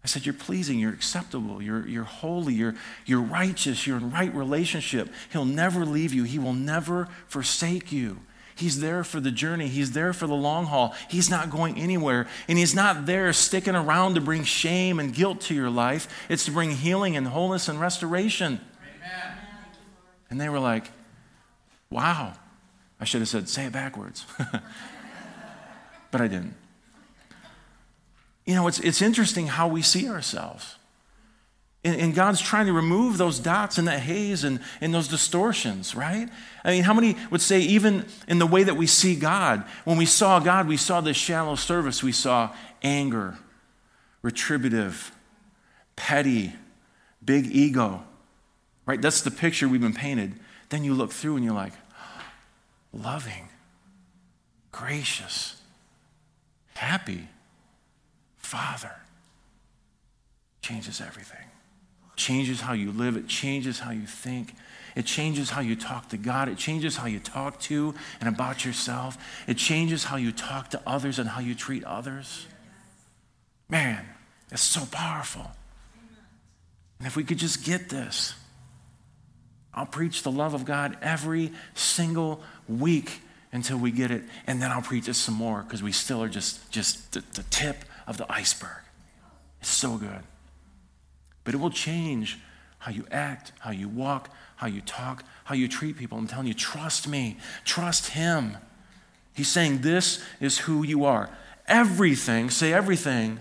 I 0.02 0.06
said, 0.06 0.26
You're 0.26 0.34
pleasing, 0.34 0.78
you're 0.80 0.92
acceptable, 0.92 1.62
you're, 1.62 1.86
you're 1.86 2.04
holy, 2.04 2.54
you're, 2.54 2.74
you're 3.06 3.20
righteous, 3.20 3.86
you're 3.86 3.98
in 3.98 4.10
right 4.10 4.34
relationship. 4.34 5.08
He'll 5.30 5.44
never 5.44 5.84
leave 5.84 6.12
you, 6.12 6.24
He 6.24 6.38
will 6.38 6.52
never 6.52 7.08
forsake 7.28 7.92
you. 7.92 8.18
He's 8.60 8.80
there 8.80 9.02
for 9.04 9.20
the 9.20 9.30
journey. 9.30 9.68
He's 9.68 9.92
there 9.92 10.12
for 10.12 10.26
the 10.26 10.34
long 10.34 10.66
haul. 10.66 10.94
He's 11.08 11.30
not 11.30 11.50
going 11.50 11.78
anywhere. 11.78 12.26
And 12.46 12.58
He's 12.58 12.74
not 12.74 13.06
there 13.06 13.32
sticking 13.32 13.74
around 13.74 14.14
to 14.14 14.20
bring 14.20 14.44
shame 14.44 15.00
and 15.00 15.14
guilt 15.14 15.40
to 15.42 15.54
your 15.54 15.70
life. 15.70 16.06
It's 16.28 16.44
to 16.44 16.50
bring 16.50 16.70
healing 16.70 17.16
and 17.16 17.26
wholeness 17.26 17.68
and 17.68 17.80
restoration. 17.80 18.60
Amen. 18.82 19.36
And 20.28 20.40
they 20.40 20.48
were 20.48 20.60
like, 20.60 20.90
Wow. 21.90 22.34
I 23.00 23.04
should 23.04 23.22
have 23.22 23.28
said, 23.28 23.48
say 23.48 23.64
it 23.64 23.72
backwards. 23.72 24.26
but 26.10 26.20
I 26.20 26.28
didn't. 26.28 26.54
You 28.44 28.54
know, 28.54 28.68
it's, 28.68 28.78
it's 28.80 29.00
interesting 29.00 29.46
how 29.46 29.68
we 29.68 29.80
see 29.80 30.08
ourselves. 30.08 30.76
And, 31.82 31.98
and, 31.98 32.14
God's 32.14 32.42
trying 32.42 32.66
to 32.66 32.74
remove 32.74 33.16
those 33.16 33.38
dots 33.38 33.78
and 33.78 33.88
that 33.88 34.00
haze 34.00 34.44
and, 34.44 34.60
and 34.82 34.92
those 34.92 35.08
distortions, 35.08 35.94
right? 35.94 36.28
I 36.62 36.72
mean, 36.72 36.82
how 36.82 36.92
many 36.92 37.16
would 37.30 37.40
say, 37.40 37.60
even 37.60 38.04
in 38.28 38.38
the 38.38 38.46
way 38.46 38.64
that 38.64 38.76
we 38.76 38.86
see 38.86 39.16
God, 39.16 39.64
when 39.84 39.96
we 39.96 40.04
saw 40.04 40.40
God, 40.40 40.68
we 40.68 40.76
saw 40.76 41.00
this 41.00 41.16
shallow 41.16 41.54
service, 41.54 42.02
we 42.02 42.12
saw 42.12 42.54
anger, 42.82 43.38
retributive, 44.20 45.10
petty, 45.96 46.52
big 47.24 47.46
ego, 47.46 48.04
right? 48.84 49.00
That's 49.00 49.22
the 49.22 49.30
picture 49.30 49.66
we've 49.66 49.80
been 49.80 49.94
painted. 49.94 50.34
Then 50.68 50.84
you 50.84 50.92
look 50.92 51.12
through 51.12 51.36
and 51.36 51.44
you're 51.44 51.54
like, 51.54 51.72
loving, 52.92 53.48
gracious, 54.70 55.62
happy 56.74 57.28
Father. 58.50 58.90
Changes 60.60 61.00
everything. 61.00 61.49
Changes 62.20 62.60
how 62.60 62.74
you 62.74 62.92
live, 62.92 63.16
it 63.16 63.28
changes 63.28 63.78
how 63.78 63.92
you 63.92 64.06
think. 64.06 64.54
It 64.94 65.06
changes 65.06 65.48
how 65.48 65.62
you 65.62 65.74
talk 65.74 66.10
to 66.10 66.18
God. 66.18 66.50
It 66.50 66.58
changes 66.58 66.98
how 66.98 67.06
you 67.06 67.18
talk 67.18 67.58
to 67.60 67.94
and 68.20 68.28
about 68.28 68.62
yourself. 68.62 69.16
It 69.46 69.56
changes 69.56 70.04
how 70.04 70.16
you 70.16 70.30
talk 70.30 70.68
to 70.70 70.82
others 70.86 71.18
and 71.18 71.30
how 71.30 71.40
you 71.40 71.54
treat 71.54 71.82
others. 71.84 72.46
Man, 73.70 74.04
it's 74.52 74.60
so 74.60 74.84
powerful. 74.92 75.50
And 76.98 77.06
if 77.06 77.16
we 77.16 77.24
could 77.24 77.38
just 77.38 77.64
get 77.64 77.88
this, 77.88 78.34
I'll 79.72 79.86
preach 79.86 80.22
the 80.22 80.30
love 80.30 80.52
of 80.52 80.66
God 80.66 80.98
every 81.00 81.52
single 81.72 82.42
week 82.68 83.22
until 83.50 83.78
we 83.78 83.92
get 83.92 84.10
it, 84.10 84.24
and 84.46 84.60
then 84.60 84.70
I'll 84.70 84.82
preach 84.82 85.08
it 85.08 85.14
some 85.14 85.36
more 85.36 85.62
because 85.62 85.82
we 85.82 85.92
still 85.92 86.22
are 86.22 86.28
just, 86.28 86.70
just 86.70 87.12
the, 87.12 87.24
the 87.32 87.44
tip 87.44 87.86
of 88.06 88.18
the 88.18 88.30
iceberg. 88.30 88.82
It's 89.62 89.70
so 89.70 89.96
good. 89.96 90.22
But 91.44 91.54
it 91.54 91.58
will 91.58 91.70
change 91.70 92.38
how 92.78 92.90
you 92.90 93.06
act, 93.10 93.52
how 93.60 93.70
you 93.70 93.88
walk, 93.88 94.30
how 94.56 94.66
you 94.66 94.80
talk, 94.80 95.24
how 95.44 95.54
you 95.54 95.68
treat 95.68 95.96
people. 95.96 96.18
I'm 96.18 96.26
telling 96.26 96.46
you, 96.46 96.54
trust 96.54 97.06
me, 97.08 97.36
trust 97.64 98.08
Him. 98.08 98.56
He's 99.34 99.48
saying, 99.48 99.80
This 99.80 100.22
is 100.40 100.58
who 100.58 100.82
you 100.82 101.04
are. 101.04 101.30
Everything, 101.66 102.50
say 102.50 102.72
everything, 102.72 103.38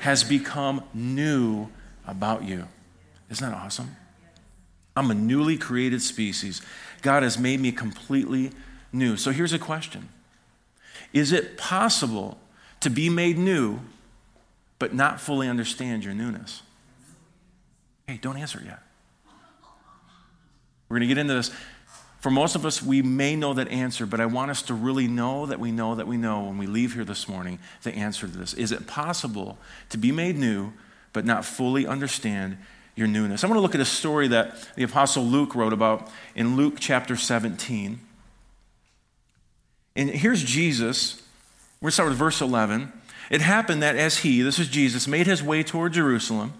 has 0.00 0.24
become 0.24 0.82
new 0.94 1.68
about 2.06 2.44
you. 2.44 2.68
Isn't 3.30 3.48
that 3.48 3.56
awesome? 3.56 3.96
I'm 4.96 5.10
a 5.10 5.14
newly 5.14 5.58
created 5.58 6.00
species. 6.00 6.62
God 7.02 7.22
has 7.22 7.38
made 7.38 7.60
me 7.60 7.70
completely 7.70 8.50
new. 8.92 9.16
So 9.16 9.30
here's 9.30 9.52
a 9.52 9.58
question 9.58 10.08
Is 11.12 11.32
it 11.32 11.58
possible 11.58 12.38
to 12.80 12.90
be 12.90 13.08
made 13.08 13.36
new 13.36 13.80
but 14.78 14.94
not 14.94 15.20
fully 15.20 15.48
understand 15.48 16.04
your 16.04 16.14
newness? 16.14 16.62
Hey, 18.06 18.18
don't 18.20 18.36
answer 18.36 18.62
yet. 18.64 18.80
We're 20.88 20.98
going 20.98 21.08
to 21.08 21.14
get 21.14 21.18
into 21.18 21.34
this. 21.34 21.50
For 22.20 22.30
most 22.30 22.54
of 22.54 22.64
us, 22.64 22.82
we 22.82 23.02
may 23.02 23.36
know 23.36 23.54
that 23.54 23.68
answer, 23.68 24.06
but 24.06 24.20
I 24.20 24.26
want 24.26 24.50
us 24.50 24.62
to 24.62 24.74
really 24.74 25.06
know 25.06 25.46
that 25.46 25.60
we 25.60 25.70
know 25.70 25.94
that 25.94 26.06
we 26.06 26.16
know 26.16 26.44
when 26.44 26.58
we 26.58 26.66
leave 26.66 26.94
here 26.94 27.04
this 27.04 27.28
morning 27.28 27.58
the 27.82 27.94
answer 27.94 28.26
to 28.26 28.36
this. 28.36 28.54
Is 28.54 28.72
it 28.72 28.86
possible 28.86 29.58
to 29.90 29.98
be 29.98 30.12
made 30.12 30.36
new 30.36 30.72
but 31.16 31.24
not 31.24 31.46
fully 31.46 31.86
understand 31.86 32.58
your 32.94 33.06
newness. 33.06 33.42
I 33.42 33.46
want 33.46 33.58
to 33.58 33.62
look 33.62 33.74
at 33.74 33.80
a 33.80 33.86
story 33.86 34.28
that 34.28 34.68
the 34.74 34.82
Apostle 34.82 35.24
Luke 35.24 35.54
wrote 35.54 35.72
about 35.72 36.10
in 36.34 36.56
Luke 36.56 36.74
chapter 36.78 37.16
17. 37.16 38.00
And 39.96 40.10
here's 40.10 40.42
Jesus. 40.42 41.22
We're 41.80 41.86
going 41.86 41.90
to 41.90 41.94
start 41.94 42.08
with 42.08 42.18
verse 42.18 42.42
11. 42.42 42.92
It 43.30 43.40
happened 43.42 43.82
that 43.82 43.96
as 43.96 44.18
he, 44.18 44.42
this 44.42 44.58
is 44.58 44.68
Jesus, 44.68 45.06
made 45.08 45.26
his 45.26 45.42
way 45.42 45.62
toward 45.62 45.92
Jerusalem, 45.92 46.52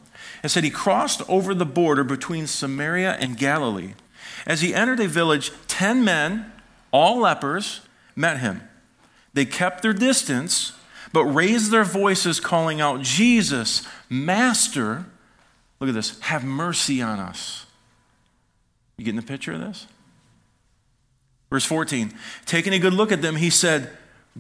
and 0.47 0.51
said 0.53 0.63
he 0.63 0.71
crossed 0.71 1.29
over 1.29 1.55
the 1.55 1.67
border 1.67 2.05
between 2.05 2.47
Samaria 2.47 3.17
and 3.19 3.37
Galilee. 3.37 3.95
As 4.47 4.61
he 4.61 4.73
entered 4.73 5.01
a 5.01 5.09
village, 5.09 5.51
ten 5.67 6.05
men, 6.05 6.53
all 6.93 7.19
lepers, 7.19 7.81
met 8.15 8.39
him. 8.39 8.63
They 9.35 9.45
kept 9.45 9.83
their 9.83 9.93
distance, 9.93 10.71
but 11.13 11.25
raised 11.25 11.73
their 11.73 11.83
voices, 11.83 12.39
calling 12.39 12.81
out, 12.81 13.03
Jesus, 13.03 13.85
Master, 14.09 15.07
Look 15.81 15.89
at 15.89 15.95
this. 15.95 16.17
Have 16.21 16.45
mercy 16.45 17.03
on 17.03 17.19
us. 17.19 17.67
You 18.97 19.05
getting 19.05 19.21
the 19.21 19.27
picture 19.27 19.53
of 19.53 19.59
this? 19.59 19.89
Verse 21.51 21.65
14. 21.65 22.15
Taking 22.45 22.73
a 22.73 22.79
good 22.79 22.95
look 22.95 23.11
at 23.11 23.21
them, 23.21 23.35
he 23.35 23.51
said, 23.51 23.91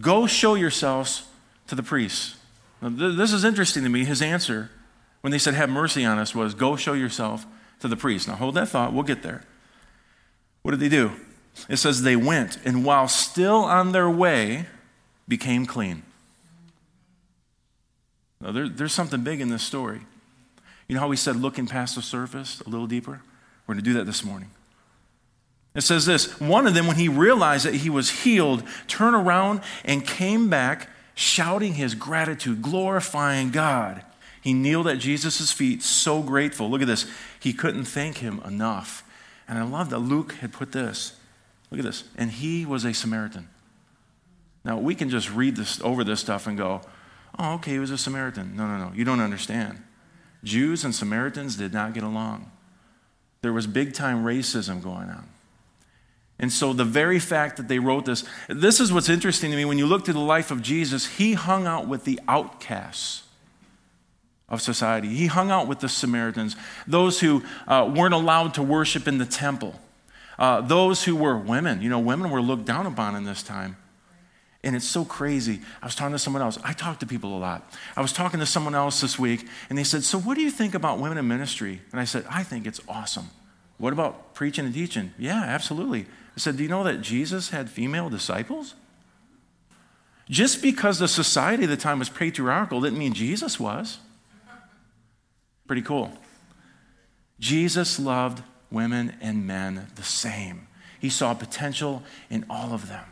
Go 0.01 0.29
show 0.29 0.55
yourselves 0.55 1.27
to 1.67 1.75
the 1.75 1.83
priests. 1.83 2.37
Now, 2.81 2.91
th- 2.91 3.17
this 3.17 3.33
is 3.33 3.43
interesting 3.43 3.83
to 3.83 3.89
me. 3.89 4.05
His 4.05 4.23
answer, 4.23 4.71
when 5.27 5.33
they 5.33 5.39
said, 5.39 5.55
Have 5.55 5.71
mercy 5.71 6.05
on 6.05 6.21
us, 6.21 6.37
was, 6.37 6.55
Go 6.55 6.77
show 6.77 6.93
yourself 6.93 7.47
to 7.81 7.89
the 7.89 7.97
priest. 7.97 8.29
Now 8.29 8.37
hold 8.37 8.55
that 8.55 8.69
thought. 8.69 8.93
We'll 8.93 9.03
get 9.03 9.25
there. 9.25 9.43
What 10.63 10.71
did 10.71 10.79
they 10.79 10.89
do? 10.89 11.11
It 11.69 11.79
says 11.79 12.03
they 12.03 12.15
went, 12.15 12.59
and 12.65 12.85
while 12.85 13.09
still 13.09 13.65
on 13.65 13.91
their 13.91 14.09
way, 14.09 14.67
became 15.27 15.67
clean. 15.67 16.05
Now, 18.41 18.53
there, 18.53 18.69
there's 18.69 18.93
something 18.93 19.25
big 19.25 19.41
in 19.41 19.49
this 19.49 19.65
story. 19.65 20.03
You 20.87 20.95
know 20.95 21.01
how 21.01 21.09
we 21.09 21.17
said 21.17 21.35
looking 21.35 21.67
past 21.67 21.97
the 21.97 22.03
surface 22.03 22.61
a 22.65 22.69
little 22.69 22.87
deeper? 22.87 23.21
We're 23.67 23.75
going 23.75 23.85
to 23.85 23.91
do 23.91 23.99
that 23.99 24.05
this 24.05 24.23
morning. 24.23 24.51
It 25.75 25.81
says 25.81 26.07
this 26.07 26.41
one 26.41 26.69
of 26.69 26.75
them, 26.75 26.87
when 26.87 26.99
he 26.99 27.09
realized 27.09 27.67
that 27.67 27.75
he 27.75 27.91
was 27.91 28.23
healed, 28.23 28.63
turned 28.87 29.17
around 29.17 29.63
and 29.85 30.07
came 30.07 30.49
back 30.49 30.89
shouting 31.17 31.75
his 31.75 31.97
gratitude, 31.97 32.63
glorifying 32.63 33.51
God. 33.51 34.05
He 34.47 34.55
kneeled 34.55 34.87
at 34.87 35.01
Jesus' 35.01 35.51
feet, 35.51 35.83
so 35.83 36.23
grateful. 36.23 36.71
Look 36.71 36.81
at 36.81 36.87
this. 36.87 37.11
He 37.41 37.53
couldn't 37.53 37.87
thank 37.87 38.19
him 38.19 38.41
enough. 38.45 39.03
And 39.49 39.59
I 39.59 39.65
love 39.65 39.91
that 39.91 39.99
Luke 39.99 40.35
had 40.35 40.53
put 40.53 40.71
this. 40.71 41.19
Look 41.69 41.81
at 41.81 41.85
this. 41.85 42.05
And 42.17 42.31
he 42.31 42.65
was 42.65 42.85
a 42.85 42.95
Samaritan. 42.95 43.49
Now, 44.65 44.79
we 44.79 44.95
can 44.95 45.11
just 45.11 45.33
read 45.33 45.57
this 45.57 45.81
over 45.81 46.05
this 46.05 46.21
stuff 46.21 46.47
and 46.47 46.57
go, 46.57 46.81
oh, 47.37 47.55
okay, 47.55 47.73
he 47.73 47.81
was 47.81 47.91
a 47.91 47.99
Samaritan. 47.99 48.55
No, 48.55 48.69
no, 48.69 48.77
no. 48.77 48.93
You 48.95 49.05
don't 49.05 49.19
understand. 49.19 49.83
Jews 50.45 50.85
and 50.85 50.95
Samaritans 50.95 51.57
did 51.57 51.73
not 51.73 51.93
get 51.93 52.05
along. 52.05 52.49
There 53.43 53.53
was 53.53 53.67
big 53.67 53.95
time 53.95 54.23
racism 54.23 54.81
going 54.81 55.11
on. 55.11 55.27
And 56.39 56.53
so, 56.53 56.73
the 56.73 56.85
very 56.85 57.19
fact 57.19 57.57
that 57.57 57.67
they 57.67 57.81
wrote 57.81 58.05
this, 58.05 58.23
this 58.49 58.79
is 58.79 58.93
what's 58.93 59.09
interesting 59.09 59.51
to 59.51 59.57
me. 59.57 59.65
When 59.65 59.79
you 59.79 59.87
look 59.87 60.05
through 60.05 60.15
the 60.15 60.21
life 60.21 60.53
of 60.53 60.63
Jesus, 60.63 61.17
he 61.17 61.33
hung 61.33 61.67
out 61.67 61.89
with 61.89 62.05
the 62.05 62.21
outcasts 62.29 63.26
of 64.49 64.63
society. 64.63 65.09
He 65.09 65.27
hung 65.27 65.51
out 65.51 65.67
with 65.67 65.81
the 65.81 65.89
Samaritans, 65.89 66.57
those 66.87 67.21
who 67.21 67.43
uh, 67.67 67.91
weren't 67.93 68.15
allowed 68.15 68.55
to 68.55 68.63
worship 68.63 69.09
in 69.09 69.19
the 69.19 69.27
temple, 69.27 69.81
uh, 70.39 70.61
those 70.61 71.05
who 71.05 71.17
were 71.17 71.37
women. 71.37 71.83
You 71.83 71.91
know, 71.91 71.99
women 71.99 72.31
were 72.31 72.41
looked 72.41 72.65
down 72.65 72.87
upon 72.87 73.17
in 73.17 73.25
this 73.25 73.43
time. 73.43 73.77
And 74.63 74.75
it's 74.75 74.87
so 74.87 75.05
crazy. 75.05 75.61
I 75.81 75.87
was 75.87 75.95
talking 75.95 76.13
to 76.13 76.19
someone 76.19 76.43
else. 76.43 76.59
I 76.65 76.73
talk 76.73 76.99
to 77.01 77.07
people 77.07 77.37
a 77.37 77.39
lot. 77.39 77.73
I 77.97 78.03
was 78.03 78.13
talking 78.13 78.41
to 78.41 78.47
someone 78.47 78.75
else 78.75 79.01
this 79.01 79.17
week, 79.17 79.47
and 79.69 79.79
they 79.79 79.85
said, 79.85 80.03
So, 80.03 80.19
what 80.19 80.35
do 80.35 80.41
you 80.41 80.51
think 80.51 80.75
about 80.75 80.99
women 80.99 81.19
in 81.19 81.29
ministry? 81.29 81.83
And 81.93 82.01
I 82.01 82.05
said, 82.05 82.25
I 82.29 82.43
think 82.43 82.67
it's 82.67 82.81
awesome. 82.89 83.31
What 83.79 83.93
about 83.93 84.35
preaching 84.35 84.65
and 84.65 84.75
teaching? 84.75 85.13
Yeah, 85.19 85.41
absolutely. 85.41 86.07
I 86.37 86.41
said, 86.41 86.57
Do 86.57 86.65
you 86.65 86.69
know 86.69 86.83
that 86.83 87.01
Jesus 87.01 87.51
had 87.51 87.71
female 87.71 88.09
disciples? 88.09 88.75
Just 90.29 90.63
because 90.63 90.99
the 90.99 91.07
society 91.07 91.65
at 91.65 91.69
the 91.69 91.77
time 91.77 92.01
was 92.01 92.09
patriarchal 92.09 92.81
didn't 92.81 92.99
mean 92.99 93.13
Jesus 93.13 93.61
was. 93.61 93.99
Pretty 95.67 95.83
cool. 95.83 96.13
Jesus 97.39 97.99
loved 97.99 98.43
women 98.71 99.17
and 99.21 99.47
men 99.47 99.89
the 99.97 100.03
same. 100.03 100.69
He 101.01 101.11
saw 101.11 101.35
potential 101.35 102.03
in 102.31 102.45
all 102.49 102.73
of 102.73 102.89
them. 102.89 103.05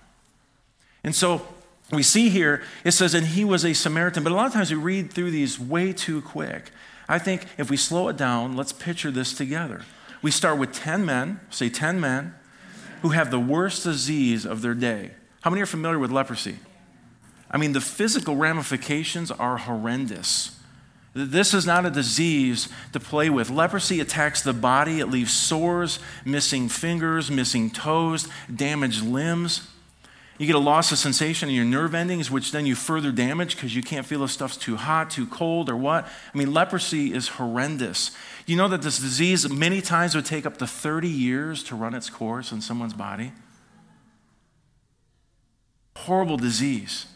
And 1.03 1.15
so 1.15 1.47
we 1.93 2.03
see 2.03 2.31
here, 2.31 2.63
it 2.85 2.93
says, 2.93 3.15
and 3.15 3.27
he 3.27 3.45
was 3.45 3.65
a 3.65 3.75
Samaritan. 3.75 4.25
But 4.25 4.33
a 4.33 4.35
lot 4.35 4.47
of 4.47 4.53
times 4.53 4.71
we 4.71 4.77
read 4.77 5.13
through 5.13 5.31
these 5.31 5.61
way 5.61 5.93
too 5.93 6.23
quick. 6.23 6.71
I 7.09 7.19
think 7.19 7.47
if 7.59 7.71
we 7.71 7.77
slow 7.77 8.09
it 8.09 8.17
down, 8.17 8.57
let's 8.57 8.73
picture 8.73 9.11
this 9.11 9.35
together. 9.35 9.83
We 10.23 10.31
start 10.31 10.59
with 10.59 10.73
10 10.73 11.05
men, 11.05 11.41
say 11.51 11.69
10 11.69 12.01
men, 12.01 12.35
who 13.03 13.11
have 13.11 13.31
the 13.31 13.39
worst 13.39 13.85
disease 13.85 14.47
of 14.47 14.63
their 14.63 14.73
day. 14.73 15.11
How 15.43 15.51
many 15.51 15.61
are 15.61 15.67
familiar 15.67 15.99
with 15.99 16.11
leprosy? 16.11 16.57
I 17.51 17.59
mean, 17.59 17.73
the 17.73 17.81
physical 17.83 18.35
ramifications 18.37 19.31
are 19.31 19.59
horrendous. 19.59 20.59
This 21.15 21.55
is 21.55 21.65
not 21.65 21.87
a 21.87 21.91
disease 21.91 22.69
to 22.93 22.99
play 22.99 23.31
with. 23.31 23.49
Leprosy 23.49 24.01
attacks 24.01 24.43
the 24.43 24.53
body, 24.53 24.99
it 24.99 25.07
leaves 25.07 25.33
sores, 25.33 26.01
missing 26.25 26.69
fingers, 26.69 27.31
missing 27.31 27.71
toes, 27.71 28.29
damaged 28.53 29.05
limbs. 29.05 29.69
You 30.39 30.47
get 30.49 30.57
a 30.57 30.59
loss 30.59 30.91
of 30.91 30.99
sensation 30.99 31.49
in 31.49 31.55
your 31.55 31.65
nerve 31.65 31.95
endings, 31.95 32.29
which 32.29 32.51
then 32.51 32.67
you 32.67 32.75
further 32.75 33.13
damage 33.13 33.55
because 33.55 33.77
you 33.77 33.83
can't 33.83 34.05
feel 34.05 34.25
if 34.25 34.33
stuff's 34.33 34.57
too 34.57 34.75
hot, 34.75 35.11
too 35.11 35.27
cold, 35.29 35.71
or 35.71 35.77
what. 35.77 36.09
I 36.35 36.37
mean, 36.37 36.53
leprosy 36.53 37.15
is 37.15 37.29
horrendous. 37.29 38.11
You 38.45 38.57
know 38.57 38.67
that 38.67 38.83
this 38.83 38.99
disease 38.99 39.49
many 39.49 39.81
times 39.81 40.17
would 40.17 40.27
take 40.27 40.45
up 40.45 40.57
to 40.57 40.67
30 40.67 41.09
years 41.09 41.63
to 41.65 41.77
run 41.77 41.95
its 41.95 42.11
course 42.11 42.51
in 42.51 42.61
someone's 42.61 42.95
body? 42.95 43.33
Horrible 45.97 46.37
disease. 46.37 47.07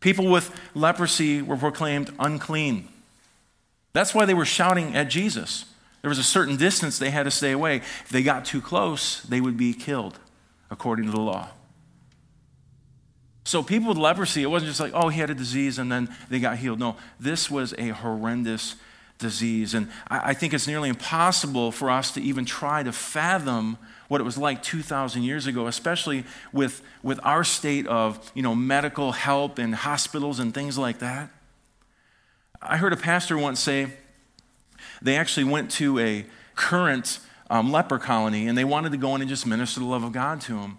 People 0.00 0.30
with 0.30 0.54
leprosy 0.74 1.42
were 1.42 1.56
proclaimed 1.56 2.14
unclean. 2.18 2.88
That's 3.92 4.14
why 4.14 4.24
they 4.24 4.34
were 4.34 4.44
shouting 4.44 4.94
at 4.94 5.08
Jesus. 5.08 5.64
There 6.02 6.08
was 6.08 6.18
a 6.18 6.24
certain 6.24 6.56
distance 6.56 6.98
they 6.98 7.10
had 7.10 7.24
to 7.24 7.30
stay 7.30 7.52
away. 7.52 7.76
If 7.76 8.08
they 8.10 8.22
got 8.22 8.44
too 8.44 8.60
close, 8.60 9.22
they 9.22 9.40
would 9.40 9.56
be 9.56 9.72
killed 9.72 10.18
according 10.70 11.06
to 11.06 11.10
the 11.10 11.20
law. 11.20 11.48
So, 13.44 13.62
people 13.62 13.88
with 13.88 13.96
leprosy, 13.96 14.42
it 14.42 14.50
wasn't 14.50 14.68
just 14.68 14.80
like, 14.80 14.92
oh, 14.94 15.08
he 15.08 15.20
had 15.20 15.30
a 15.30 15.34
disease 15.34 15.78
and 15.78 15.90
then 15.90 16.14
they 16.28 16.38
got 16.38 16.58
healed. 16.58 16.78
No, 16.78 16.96
this 17.18 17.50
was 17.50 17.74
a 17.78 17.88
horrendous 17.88 18.76
disease. 19.18 19.74
And 19.74 19.90
I, 20.06 20.34
think 20.34 20.54
it's 20.54 20.66
nearly 20.66 20.88
impossible 20.88 21.72
for 21.72 21.90
us 21.90 22.12
to 22.12 22.20
even 22.20 22.44
try 22.44 22.82
to 22.82 22.92
fathom 22.92 23.78
what 24.08 24.20
it 24.20 24.24
was 24.24 24.38
like 24.38 24.62
2,000 24.62 25.22
years 25.22 25.46
ago, 25.46 25.66
especially 25.66 26.24
with, 26.52 26.82
with 27.02 27.20
our 27.22 27.44
state 27.44 27.86
of 27.86 28.32
you 28.34 28.42
know, 28.42 28.54
medical 28.54 29.12
help 29.12 29.58
and 29.58 29.74
hospitals 29.74 30.40
and 30.40 30.52
things 30.52 30.76
like 30.78 30.98
that. 30.98 31.30
I 32.60 32.78
heard 32.78 32.92
a 32.92 32.96
pastor 32.96 33.38
once 33.38 33.60
say 33.60 33.88
they 35.00 35.16
actually 35.16 35.44
went 35.44 35.70
to 35.72 35.98
a 35.98 36.26
current 36.54 37.20
um, 37.50 37.70
leper 37.70 37.98
colony 37.98 38.48
and 38.48 38.58
they 38.58 38.64
wanted 38.64 38.92
to 38.92 38.98
go 38.98 39.14
in 39.14 39.20
and 39.20 39.28
just 39.28 39.46
minister 39.46 39.80
the 39.80 39.86
love 39.86 40.02
of 40.02 40.12
God 40.12 40.40
to 40.42 40.54
them. 40.54 40.78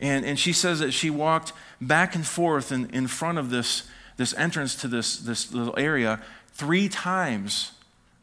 And, 0.00 0.24
and 0.24 0.38
she 0.38 0.52
says 0.52 0.78
that 0.78 0.92
she 0.92 1.10
walked 1.10 1.52
back 1.80 2.14
and 2.14 2.24
forth 2.24 2.70
in, 2.70 2.88
in 2.90 3.08
front 3.08 3.38
of 3.38 3.50
this, 3.50 3.88
this 4.16 4.32
entrance 4.34 4.76
to 4.76 4.88
this, 4.88 5.16
this 5.16 5.52
little 5.52 5.74
area 5.76 6.20
three 6.52 6.88
times, 6.88 7.72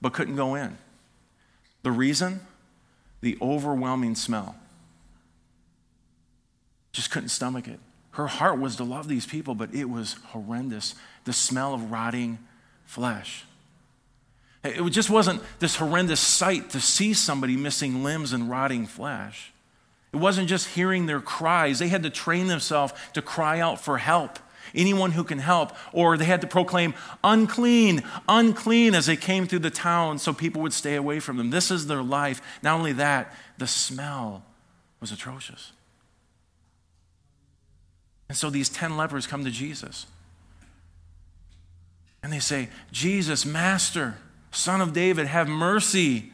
but 0.02 0.14
couldn't 0.14 0.36
go 0.36 0.56
in. 0.56 0.78
The 1.84 1.92
reason? 1.92 2.42
The 3.22 3.38
overwhelming 3.42 4.16
smell. 4.16 4.56
Just 6.92 7.12
couldn't 7.12 7.30
stomach 7.30 7.68
it. 7.68 7.80
Her 8.12 8.28
heart 8.28 8.60
was 8.60 8.78
to 8.78 8.84
love 8.84 9.08
these 9.08 9.26
people, 9.26 9.56
but 9.56 9.74
it 9.74 9.90
was 9.90 10.14
horrendous. 10.28 10.96
The 11.26 11.34
smell 11.34 11.74
of 11.74 11.92
rotting 11.92 12.40
flesh. 12.86 13.44
It 14.64 14.82
just 14.92 15.10
wasn't 15.10 15.42
this 15.60 15.76
horrendous 15.76 16.20
sight 16.20 16.70
to 16.72 16.80
see 16.80 17.14
somebody 17.14 17.56
missing 17.58 18.04
limbs 18.04 18.34
and 18.34 18.50
rotting 18.50 18.88
flesh. 18.88 19.52
It 20.14 20.18
wasn't 20.18 20.48
just 20.48 20.70
hearing 20.70 21.06
their 21.06 21.20
cries. 21.20 21.80
They 21.80 21.90
had 21.90 22.04
to 22.04 22.10
train 22.10 22.48
themselves 22.48 22.94
to 23.14 23.22
cry 23.22 23.60
out 23.60 23.82
for 23.82 23.98
help. 23.98 24.40
Anyone 24.74 25.12
who 25.12 25.24
can 25.24 25.40
help. 25.40 25.72
Or 25.94 26.18
they 26.18 26.26
had 26.26 26.42
to 26.42 26.48
proclaim, 26.48 26.94
unclean, 27.24 28.04
unclean, 28.28 28.96
as 28.96 29.06
they 29.06 29.16
came 29.16 29.48
through 29.48 29.60
the 29.60 29.70
town 29.70 30.20
so 30.20 30.34
people 30.34 30.62
would 30.62 30.74
stay 30.74 30.96
away 30.96 31.20
from 31.20 31.38
them. 31.38 31.50
This 31.50 31.72
is 31.72 31.88
their 31.88 32.04
life. 32.04 32.42
Not 32.64 32.78
only 32.78 32.94
that, 32.94 33.34
the 33.58 33.68
smell 33.68 34.44
was 35.00 35.12
atrocious. 35.12 35.72
And 38.28 38.38
so 38.38 38.50
these 38.50 38.70
10 38.70 38.98
lepers 38.98 39.28
come 39.28 39.46
to 39.46 39.52
Jesus. 39.52 40.08
And 42.24 42.34
they 42.34 42.40
say, 42.40 42.70
Jesus, 42.92 43.46
Master, 43.46 44.18
Son 44.52 44.82
of 44.82 44.94
David, 44.94 45.28
have 45.28 45.48
mercy 45.48 46.32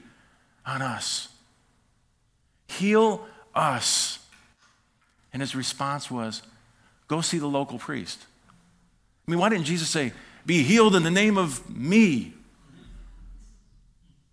on 0.66 0.82
us. 0.82 1.28
Heal 2.68 3.26
us. 3.54 4.20
And 5.34 5.42
his 5.42 5.56
response 5.56 6.10
was, 6.10 6.44
Go 7.12 7.20
see 7.20 7.40
the 7.40 7.48
local 7.48 7.78
priest. 7.78 8.26
I 9.28 9.32
mean, 9.32 9.38
why 9.38 9.50
didn't 9.50 9.66
Jesus 9.66 9.90
say, 9.90 10.14
Be 10.46 10.64
healed 10.64 10.96
in 10.96 11.04
the 11.04 11.12
name 11.12 11.38
of 11.38 11.70
me? 11.70 12.34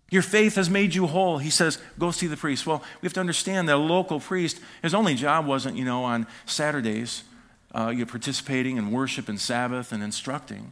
Your 0.09 0.21
faith 0.21 0.55
has 0.55 0.69
made 0.69 0.95
you 0.95 1.05
whole. 1.05 1.39
He 1.39 1.49
says, 1.49 1.77
Go 1.99 2.11
see 2.11 2.27
the 2.27 2.37
priest. 2.37 2.65
Well, 2.65 2.81
we 3.01 3.05
have 3.05 3.11
to 3.15 3.19
understand 3.19 3.67
that 3.67 3.75
a 3.75 3.77
local 3.77 4.21
priest, 4.21 4.61
his 4.81 4.93
only 4.93 5.13
job 5.15 5.45
wasn't, 5.45 5.75
you 5.75 5.83
know, 5.83 6.05
on 6.05 6.25
Saturdays, 6.45 7.23
uh, 7.75 7.91
you're 7.93 8.05
participating 8.05 8.77
in 8.77 8.91
worship 8.91 9.27
and 9.27 9.41
Sabbath 9.41 9.91
and 9.91 10.01
instructing. 10.01 10.71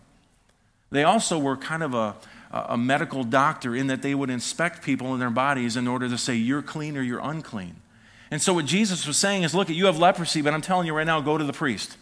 They 0.91 1.03
also 1.03 1.37
were 1.37 1.57
kind 1.57 1.83
of 1.83 1.93
a, 1.93 2.15
a 2.51 2.77
medical 2.77 3.25
doctor 3.25 3.75
in 3.75 3.87
that 3.87 4.01
they 4.01 4.15
would 4.15 4.29
inspect 4.29 4.81
people 4.81 5.13
in 5.13 5.19
their 5.19 5.29
bodies 5.29 5.75
in 5.75 5.89
order 5.89 6.07
to 6.07 6.17
say, 6.17 6.35
You're 6.35 6.61
clean 6.61 6.95
or 6.95 7.01
you're 7.01 7.19
unclean. 7.19 7.81
And 8.29 8.41
so, 8.41 8.53
what 8.53 8.65
Jesus 8.65 9.07
was 9.07 9.17
saying 9.17 9.43
is, 9.43 9.55
look, 9.55 9.69
you 9.69 9.85
have 9.85 9.97
leprosy, 9.97 10.41
but 10.41 10.53
I'm 10.53 10.61
telling 10.61 10.87
you 10.87 10.93
right 10.93 11.07
now, 11.07 11.21
go 11.21 11.37
to 11.37 11.43
the 11.43 11.53
priest. 11.53 11.97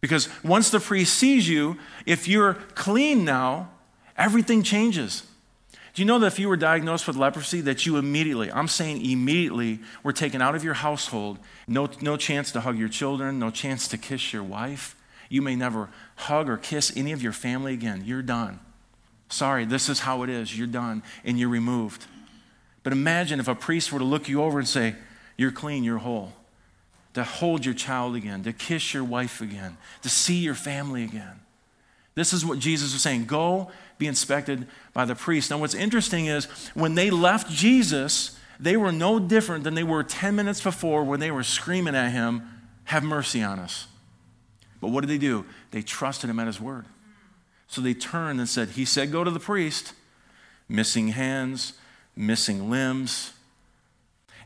Because 0.00 0.28
once 0.44 0.70
the 0.70 0.80
priest 0.80 1.14
sees 1.14 1.48
you, 1.48 1.78
if 2.04 2.28
you're 2.28 2.54
clean 2.74 3.24
now, 3.24 3.70
everything 4.16 4.62
changes. 4.62 5.22
Do 5.94 6.02
you 6.02 6.06
know 6.06 6.18
that 6.18 6.26
if 6.26 6.38
you 6.38 6.48
were 6.48 6.58
diagnosed 6.58 7.06
with 7.06 7.16
leprosy, 7.16 7.62
that 7.62 7.86
you 7.86 7.96
immediately, 7.96 8.52
I'm 8.52 8.68
saying 8.68 9.04
immediately, 9.04 9.80
were 10.02 10.12
taken 10.12 10.42
out 10.42 10.54
of 10.54 10.62
your 10.62 10.74
household, 10.74 11.38
no, 11.66 11.88
no 12.02 12.18
chance 12.18 12.52
to 12.52 12.60
hug 12.60 12.78
your 12.78 12.90
children, 12.90 13.38
no 13.38 13.50
chance 13.50 13.88
to 13.88 13.96
kiss 13.96 14.32
your 14.32 14.42
wife. 14.42 14.94
You 15.30 15.40
may 15.40 15.56
never 15.56 15.88
hug 16.16 16.50
or 16.50 16.58
kiss 16.58 16.92
any 16.94 17.12
of 17.12 17.22
your 17.22 17.32
family 17.32 17.72
again. 17.72 18.02
You're 18.04 18.22
done. 18.22 18.60
Sorry, 19.30 19.64
this 19.64 19.88
is 19.88 20.00
how 20.00 20.22
it 20.22 20.28
is. 20.28 20.56
You're 20.56 20.66
done, 20.66 21.02
and 21.24 21.38
you're 21.38 21.48
removed. 21.48 22.04
But 22.86 22.92
imagine 22.92 23.40
if 23.40 23.48
a 23.48 23.54
priest 23.56 23.90
were 23.90 23.98
to 23.98 24.04
look 24.04 24.28
you 24.28 24.40
over 24.40 24.60
and 24.60 24.68
say, 24.68 24.94
You're 25.36 25.50
clean, 25.50 25.82
you're 25.82 25.98
whole. 25.98 26.32
To 27.14 27.24
hold 27.24 27.64
your 27.64 27.74
child 27.74 28.14
again, 28.14 28.44
to 28.44 28.52
kiss 28.52 28.94
your 28.94 29.02
wife 29.02 29.40
again, 29.40 29.76
to 30.02 30.08
see 30.08 30.36
your 30.36 30.54
family 30.54 31.02
again. 31.02 31.40
This 32.14 32.32
is 32.32 32.46
what 32.46 32.60
Jesus 32.60 32.92
was 32.92 33.02
saying. 33.02 33.24
Go 33.24 33.72
be 33.98 34.06
inspected 34.06 34.68
by 34.92 35.04
the 35.04 35.16
priest. 35.16 35.50
Now, 35.50 35.58
what's 35.58 35.74
interesting 35.74 36.26
is 36.26 36.44
when 36.74 36.94
they 36.94 37.10
left 37.10 37.50
Jesus, 37.50 38.38
they 38.60 38.76
were 38.76 38.92
no 38.92 39.18
different 39.18 39.64
than 39.64 39.74
they 39.74 39.82
were 39.82 40.04
10 40.04 40.36
minutes 40.36 40.60
before 40.60 41.02
when 41.02 41.18
they 41.18 41.32
were 41.32 41.42
screaming 41.42 41.96
at 41.96 42.10
him, 42.10 42.48
Have 42.84 43.02
mercy 43.02 43.42
on 43.42 43.58
us. 43.58 43.88
But 44.80 44.92
what 44.92 45.00
did 45.00 45.10
they 45.10 45.18
do? 45.18 45.44
They 45.72 45.82
trusted 45.82 46.30
him 46.30 46.38
at 46.38 46.46
his 46.46 46.60
word. 46.60 46.84
So 47.66 47.80
they 47.80 47.94
turned 47.94 48.38
and 48.38 48.48
said, 48.48 48.68
He 48.68 48.84
said, 48.84 49.10
Go 49.10 49.24
to 49.24 49.30
the 49.32 49.40
priest. 49.40 49.92
Missing 50.68 51.08
hands, 51.08 51.72
missing 52.16 52.70
limbs. 52.70 53.32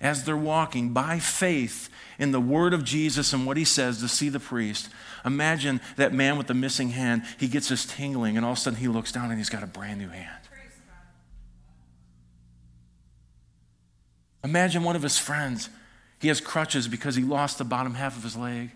As 0.01 0.25
they're 0.25 0.37
walking 0.37 0.93
by 0.93 1.19
faith 1.19 1.91
in 2.19 2.33
the 2.33 2.41
word 2.41 2.73
of 2.73 2.85
Jesus 2.85 3.33
and 3.33 3.47
what 3.47 3.57
he 3.57 3.65
says 3.65 4.01
to 4.01 4.09
see 4.09 4.29
the 4.29 4.41
priest, 4.41 4.89
imagine 5.25 5.81
that 5.97 6.13
man 6.15 6.39
with 6.39 6.47
the 6.47 6.55
missing 6.55 6.91
hand, 6.91 7.23
he 7.39 7.49
gets 7.49 7.69
this 7.69 7.85
tingling, 7.85 8.37
and 8.37 8.45
all 8.45 8.53
of 8.53 8.59
a 8.59 8.61
sudden 8.61 8.79
he 8.79 8.89
looks 8.89 9.13
down 9.13 9.31
and 9.31 9.39
he's 9.39 9.51
got 9.51 9.63
a 9.63 9.67
brand 9.67 10.01
new 10.01 10.09
hand. 10.09 10.41
Imagine 14.43 14.83
one 14.83 14.97
of 14.97 15.03
his 15.03 15.19
friends, 15.19 15.69
He 16.19 16.29
has 16.29 16.41
crutches 16.41 16.89
because 16.89 17.15
he 17.15 17.23
lost 17.23 17.59
the 17.59 17.65
bottom 17.65 17.95
half 17.95 18.17
of 18.17 18.23
his 18.23 18.37
leg. 18.37 18.71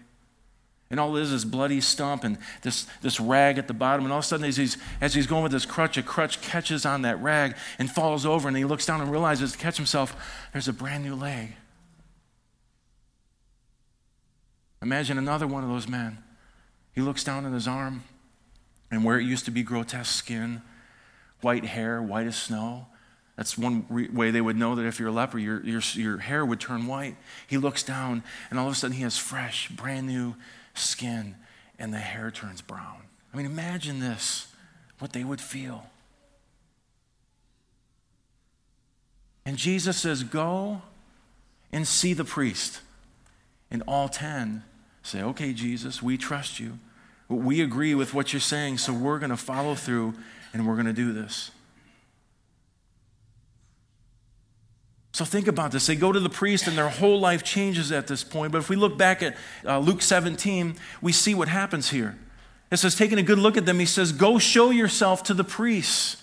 And 0.94 1.00
all 1.00 1.16
it 1.16 1.22
is 1.22 1.32
is 1.32 1.44
bloody 1.44 1.80
stump 1.80 2.22
and 2.22 2.38
this, 2.62 2.86
this 3.02 3.18
rag 3.18 3.58
at 3.58 3.66
the 3.66 3.74
bottom. 3.74 4.04
And 4.04 4.12
all 4.12 4.20
of 4.20 4.24
a 4.24 4.28
sudden, 4.28 4.46
as 4.46 4.56
he's, 4.56 4.78
as 5.00 5.12
he's 5.12 5.26
going 5.26 5.42
with 5.42 5.50
his 5.50 5.66
crutch, 5.66 5.96
a 5.96 6.04
crutch 6.04 6.40
catches 6.40 6.86
on 6.86 7.02
that 7.02 7.20
rag 7.20 7.56
and 7.80 7.90
falls 7.90 8.24
over. 8.24 8.46
And 8.46 8.56
he 8.56 8.64
looks 8.64 8.86
down 8.86 9.00
and 9.00 9.10
realizes 9.10 9.50
to 9.50 9.58
catch 9.58 9.76
himself, 9.76 10.14
there's 10.52 10.68
a 10.68 10.72
brand 10.72 11.02
new 11.02 11.16
leg. 11.16 11.56
Imagine 14.80 15.18
another 15.18 15.48
one 15.48 15.64
of 15.64 15.68
those 15.68 15.88
men. 15.88 16.18
He 16.94 17.00
looks 17.00 17.24
down 17.24 17.44
at 17.44 17.52
his 17.52 17.66
arm, 17.66 18.04
and 18.88 19.02
where 19.04 19.18
it 19.18 19.24
used 19.24 19.46
to 19.46 19.50
be 19.50 19.64
grotesque 19.64 20.14
skin, 20.14 20.62
white 21.40 21.64
hair, 21.64 22.00
white 22.00 22.28
as 22.28 22.36
snow, 22.36 22.86
that's 23.36 23.58
one 23.58 23.84
re- 23.88 24.08
way 24.10 24.30
they 24.30 24.40
would 24.40 24.54
know 24.54 24.76
that 24.76 24.86
if 24.86 25.00
you're 25.00 25.08
a 25.08 25.12
leper, 25.12 25.40
your, 25.40 25.60
your, 25.64 25.80
your 25.94 26.18
hair 26.18 26.46
would 26.46 26.60
turn 26.60 26.86
white. 26.86 27.16
He 27.48 27.58
looks 27.58 27.82
down, 27.82 28.22
and 28.48 28.60
all 28.60 28.68
of 28.68 28.72
a 28.72 28.76
sudden 28.76 28.96
he 28.96 29.02
has 29.02 29.18
fresh, 29.18 29.68
brand 29.70 30.06
new 30.06 30.36
skin, 30.74 31.36
and 31.78 31.92
the 31.92 31.98
hair 31.98 32.30
turns 32.30 32.60
brown. 32.60 33.02
I 33.32 33.36
mean, 33.36 33.46
imagine 33.46 34.00
this 34.00 34.48
what 34.98 35.12
they 35.12 35.24
would 35.24 35.40
feel. 35.40 35.86
And 39.46 39.56
Jesus 39.56 39.96
says, 39.98 40.22
Go 40.22 40.82
and 41.72 41.86
see 41.86 42.14
the 42.14 42.24
priest. 42.24 42.80
And 43.70 43.82
all 43.88 44.08
10 44.08 44.62
say, 45.02 45.22
Okay, 45.22 45.52
Jesus, 45.52 46.02
we 46.02 46.16
trust 46.16 46.60
you. 46.60 46.78
We 47.28 47.60
agree 47.60 47.94
with 47.94 48.14
what 48.14 48.32
you're 48.32 48.40
saying, 48.40 48.78
so 48.78 48.92
we're 48.92 49.18
going 49.18 49.30
to 49.30 49.36
follow 49.36 49.74
through 49.74 50.14
and 50.52 50.66
we're 50.66 50.74
going 50.74 50.86
to 50.86 50.92
do 50.92 51.12
this. 51.12 51.50
So 55.14 55.24
think 55.24 55.46
about 55.46 55.70
this. 55.70 55.86
They 55.86 55.94
go 55.94 56.10
to 56.10 56.18
the 56.18 56.28
priest 56.28 56.66
and 56.66 56.76
their 56.76 56.88
whole 56.88 57.20
life 57.20 57.44
changes 57.44 57.92
at 57.92 58.08
this 58.08 58.24
point. 58.24 58.50
But 58.50 58.58
if 58.58 58.68
we 58.68 58.74
look 58.74 58.98
back 58.98 59.22
at 59.22 59.36
uh, 59.64 59.78
Luke 59.78 60.02
17, 60.02 60.74
we 61.00 61.12
see 61.12 61.36
what 61.36 61.46
happens 61.46 61.90
here. 61.90 62.18
It 62.72 62.78
says, 62.78 62.96
taking 62.96 63.16
a 63.18 63.22
good 63.22 63.38
look 63.38 63.56
at 63.56 63.64
them, 63.64 63.78
he 63.78 63.86
says, 63.86 64.10
Go 64.10 64.40
show 64.40 64.70
yourself 64.70 65.22
to 65.24 65.34
the 65.34 65.44
priests. 65.44 66.16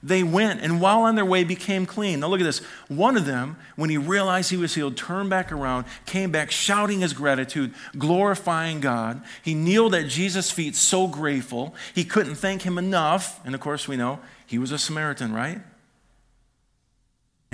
They 0.00 0.22
went 0.22 0.60
and 0.60 0.80
while 0.80 1.00
on 1.00 1.16
their 1.16 1.24
way 1.24 1.42
became 1.42 1.86
clean. 1.86 2.20
Now 2.20 2.28
look 2.28 2.38
at 2.38 2.44
this. 2.44 2.60
One 2.86 3.16
of 3.16 3.26
them, 3.26 3.56
when 3.74 3.90
he 3.90 3.98
realized 3.98 4.50
he 4.50 4.56
was 4.56 4.76
healed, 4.76 4.96
turned 4.96 5.28
back 5.28 5.50
around, 5.50 5.84
came 6.04 6.30
back 6.30 6.52
shouting 6.52 7.00
his 7.00 7.14
gratitude, 7.14 7.74
glorifying 7.98 8.78
God. 8.78 9.24
He 9.42 9.54
kneeled 9.54 9.92
at 9.92 10.06
Jesus' 10.06 10.52
feet, 10.52 10.76
so 10.76 11.08
grateful. 11.08 11.74
He 11.96 12.04
couldn't 12.04 12.36
thank 12.36 12.62
him 12.62 12.78
enough. 12.78 13.44
And 13.44 13.56
of 13.56 13.60
course, 13.60 13.88
we 13.88 13.96
know 13.96 14.20
he 14.46 14.56
was 14.56 14.70
a 14.70 14.78
Samaritan, 14.78 15.32
right? 15.32 15.62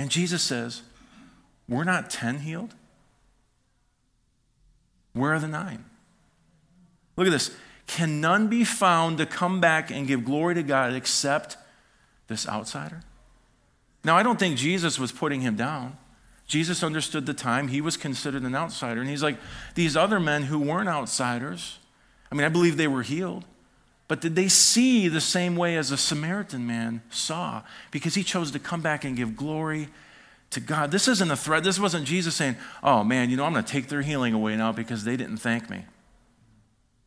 And 0.03 0.11
Jesus 0.11 0.43
says, 0.43 0.81
We're 1.69 1.85
not 1.85 2.09
10 2.09 2.39
healed. 2.39 2.75
Where 5.13 5.33
are 5.33 5.39
the 5.39 5.47
nine? 5.47 5.85
Look 7.15 7.25
at 7.25 7.29
this. 7.29 7.55
Can 7.87 8.19
none 8.19 8.49
be 8.49 8.65
found 8.65 9.17
to 9.19 9.25
come 9.25 9.61
back 9.61 9.91
and 9.91 10.05
give 10.05 10.25
glory 10.25 10.55
to 10.55 10.63
God 10.63 10.91
except 10.91 11.55
this 12.27 12.45
outsider? 12.49 12.99
Now, 14.03 14.17
I 14.17 14.23
don't 14.23 14.37
think 14.37 14.57
Jesus 14.57 14.99
was 14.99 15.13
putting 15.13 15.39
him 15.39 15.55
down. 15.55 15.95
Jesus 16.47 16.83
understood 16.83 17.25
the 17.25 17.33
time. 17.33 17.69
He 17.69 17.79
was 17.79 17.95
considered 17.95 18.43
an 18.43 18.55
outsider. 18.55 18.99
And 18.99 19.09
he's 19.09 19.23
like, 19.23 19.37
these 19.75 19.95
other 19.95 20.19
men 20.19 20.43
who 20.43 20.59
weren't 20.59 20.89
outsiders, 20.89 21.79
I 22.29 22.35
mean, 22.35 22.43
I 22.43 22.49
believe 22.49 22.75
they 22.75 22.89
were 22.89 23.03
healed. 23.03 23.45
But 24.13 24.21
did 24.21 24.35
they 24.35 24.47
see 24.47 25.07
the 25.07 25.19
same 25.19 25.55
way 25.55 25.75
as 25.75 25.89
a 25.89 25.97
Samaritan 25.97 26.67
man 26.67 27.01
saw? 27.09 27.63
Because 27.89 28.13
he 28.13 28.21
chose 28.21 28.51
to 28.51 28.59
come 28.59 28.79
back 28.79 29.03
and 29.03 29.17
give 29.17 29.35
glory 29.35 29.87
to 30.51 30.59
God. 30.59 30.91
This 30.91 31.07
isn't 31.07 31.31
a 31.31 31.35
threat. 31.35 31.63
This 31.63 31.79
wasn't 31.79 32.05
Jesus 32.05 32.35
saying, 32.35 32.55
oh 32.83 33.03
man, 33.03 33.31
you 33.31 33.37
know, 33.37 33.43
I'm 33.43 33.53
going 33.53 33.65
to 33.65 33.71
take 33.71 33.87
their 33.87 34.03
healing 34.03 34.35
away 34.35 34.55
now 34.55 34.71
because 34.71 35.03
they 35.03 35.17
didn't 35.17 35.37
thank 35.37 35.67
me. 35.67 35.85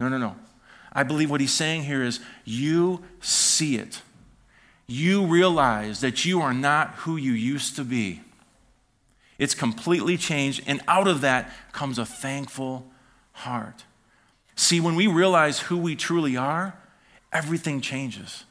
No, 0.00 0.08
no, 0.08 0.18
no. 0.18 0.34
I 0.92 1.04
believe 1.04 1.30
what 1.30 1.40
he's 1.40 1.52
saying 1.54 1.84
here 1.84 2.02
is 2.02 2.18
you 2.44 3.04
see 3.20 3.76
it. 3.76 4.02
You 4.88 5.26
realize 5.26 6.00
that 6.00 6.24
you 6.24 6.40
are 6.40 6.52
not 6.52 6.88
who 6.96 7.16
you 7.16 7.30
used 7.30 7.76
to 7.76 7.84
be. 7.84 8.20
It's 9.38 9.54
completely 9.54 10.16
changed, 10.16 10.64
and 10.66 10.80
out 10.88 11.06
of 11.06 11.20
that 11.20 11.52
comes 11.70 12.00
a 12.00 12.04
thankful 12.04 12.84
heart. 13.30 13.84
See, 14.56 14.80
when 14.80 14.96
we 14.96 15.06
realize 15.06 15.60
who 15.60 15.76
we 15.76 15.94
truly 15.94 16.36
are, 16.36 16.74
everything 17.36 17.80
changes. 17.80 18.44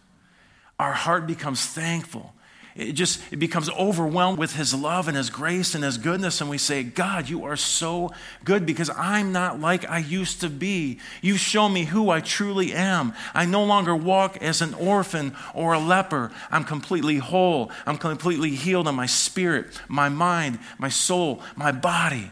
Our 0.79 0.93
heart 0.93 1.25
becomes 1.25 1.65
thankful. 1.65 2.33
It 2.75 2.91
just 2.91 3.21
it 3.31 3.37
becomes 3.37 3.69
overwhelmed 3.69 4.37
with 4.37 4.57
his 4.57 4.73
love 4.73 5.07
and 5.07 5.15
his 5.15 5.29
grace 5.29 5.75
and 5.75 5.83
his 5.83 5.97
goodness 5.97 6.41
and 6.41 6.49
we 6.49 6.57
say, 6.57 6.83
"God, 6.83 7.29
you 7.29 7.45
are 7.45 7.55
so 7.55 8.11
good 8.43 8.65
because 8.65 8.89
I'm 8.89 9.31
not 9.31 9.61
like 9.61 9.89
I 9.89 9.99
used 9.99 10.41
to 10.41 10.49
be. 10.49 10.99
You 11.21 11.37
show 11.37 11.69
me 11.69 11.85
who 11.85 12.09
I 12.09 12.19
truly 12.19 12.73
am. 12.73 13.13
I 13.33 13.45
no 13.45 13.63
longer 13.63 13.95
walk 13.95 14.37
as 14.41 14.61
an 14.61 14.73
orphan 14.73 15.33
or 15.53 15.73
a 15.73 15.79
leper. 15.79 16.31
I'm 16.51 16.65
completely 16.65 17.17
whole. 17.17 17.71
I'm 17.87 17.97
completely 17.97 18.51
healed 18.51 18.89
in 18.89 18.95
my 18.95 19.07
spirit, 19.07 19.79
my 19.87 20.09
mind, 20.09 20.59
my 20.77 20.89
soul, 20.89 21.41
my 21.55 21.71
body." 21.71 22.29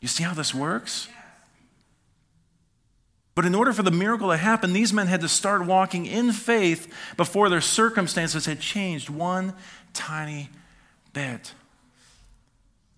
You 0.00 0.08
see 0.08 0.24
how 0.24 0.34
this 0.34 0.52
works? 0.52 1.08
But 3.34 3.46
in 3.46 3.54
order 3.54 3.72
for 3.72 3.82
the 3.82 3.90
miracle 3.90 4.30
to 4.30 4.36
happen, 4.36 4.72
these 4.72 4.92
men 4.92 5.06
had 5.06 5.22
to 5.22 5.28
start 5.28 5.64
walking 5.64 6.04
in 6.06 6.32
faith 6.32 6.92
before 7.16 7.48
their 7.48 7.62
circumstances 7.62 8.44
had 8.44 8.60
changed 8.60 9.08
one 9.08 9.54
tiny 9.94 10.50
bit. 11.12 11.54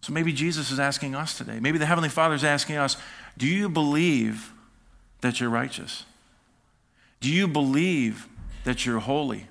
So 0.01 0.12
maybe 0.12 0.33
Jesus 0.33 0.70
is 0.70 0.81
asking 0.81 1.14
us 1.14 1.38
today. 1.38 1.61
Maybe 1.61 1.79
the 1.79 1.87
Heavenly 1.87 2.09
Father 2.09 2.35
is 2.35 2.44
asking 2.44 2.77
us 2.77 2.97
Do 3.38 3.47
you 3.47 3.68
believe 3.68 4.53
that 5.20 5.40
you're 5.40 5.51
righteous? 5.51 6.05
Do 7.20 7.31
you 7.31 7.49
believe 7.49 8.29
that 8.64 8.85
you're 8.85 8.99
holy? 8.99 9.47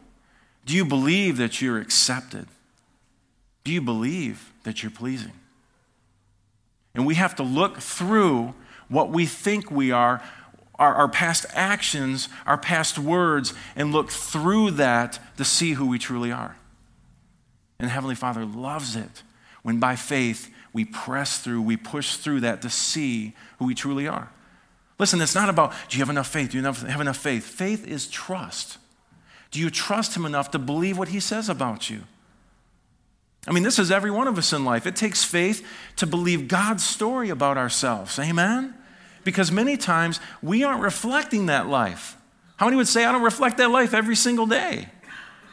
Do 0.66 0.76
you 0.76 0.86
believe 0.86 1.38
that 1.38 1.62
you're 1.62 1.80
accepted? 1.80 2.48
Do 3.64 3.72
you 3.72 3.82
believe 3.82 4.52
that 4.64 4.84
you're 4.84 4.92
pleasing? 4.92 5.32
And 6.94 7.06
we 7.06 7.16
have 7.16 7.36
to 7.38 7.44
look 7.44 7.80
through 7.80 8.54
what 8.90 9.10
we 9.10 9.26
think 9.26 9.72
we 9.72 9.92
are 9.92 10.22
our, 10.76 10.94
our 10.94 11.08
past 11.08 11.46
actions, 11.54 12.30
our 12.46 12.58
past 12.58 12.98
words, 12.98 13.54
and 13.76 13.92
look 13.92 14.12
through 14.12 14.72
that 14.72 15.20
to 15.38 15.46
see 15.46 15.74
who 15.74 15.88
we 15.88 16.00
truly 16.00 16.32
are. 16.32 16.56
And 17.80 17.90
Heavenly 17.90 18.16
Father 18.16 18.46
loves 18.46 18.96
it 18.96 19.24
when 19.62 19.80
by 19.80 19.96
faith 19.96 20.54
we 20.74 20.86
press 20.86 21.40
through, 21.40 21.62
we 21.62 21.78
push 21.78 22.16
through 22.16 22.42
that 22.42 22.62
to 22.64 22.70
see 22.70 23.34
who 23.60 23.66
we 23.66 23.76
truly 23.76 24.08
are. 24.08 24.32
Listen, 25.00 25.22
it's 25.22 25.36
not 25.36 25.50
about 25.50 25.74
do 25.90 25.98
you 25.98 26.02
have 26.02 26.10
enough 26.10 26.28
faith? 26.28 26.52
Do 26.52 26.58
you 26.58 26.64
have 26.64 27.02
enough 27.02 27.18
faith? 27.18 27.44
Faith 27.44 27.88
is 27.88 28.08
trust. 28.08 28.78
Do 29.52 29.60
you 29.60 29.70
trust 29.70 30.16
Him 30.16 30.26
enough 30.26 30.52
to 30.52 30.60
believe 30.60 30.98
what 30.98 31.10
He 31.10 31.20
says 31.20 31.50
about 31.50 31.90
you? 31.90 32.04
I 33.48 33.52
mean, 33.52 33.64
this 33.64 33.78
is 33.78 33.92
every 33.92 34.12
one 34.12 34.28
of 34.28 34.38
us 34.38 34.54
in 34.54 34.64
life. 34.64 34.88
It 34.88 34.96
takes 34.96 35.24
faith 35.24 35.66
to 35.98 36.08
believe 36.08 36.48
God's 36.48 36.84
story 36.84 37.30
about 37.30 37.58
ourselves. 37.58 38.18
Amen? 38.18 38.74
Because 39.24 39.52
many 39.52 39.78
times 39.78 40.20
we 40.42 40.64
aren't 40.64 40.82
reflecting 40.82 41.48
that 41.48 41.68
life. 41.68 42.18
How 42.58 42.66
many 42.66 42.78
would 42.78 42.88
say, 42.88 43.06
I 43.06 43.12
don't 43.12 43.24
reflect 43.24 43.58
that 43.58 43.72
life 43.72 43.94
every 43.94 44.16
single 44.16 44.46
day? 44.46 44.90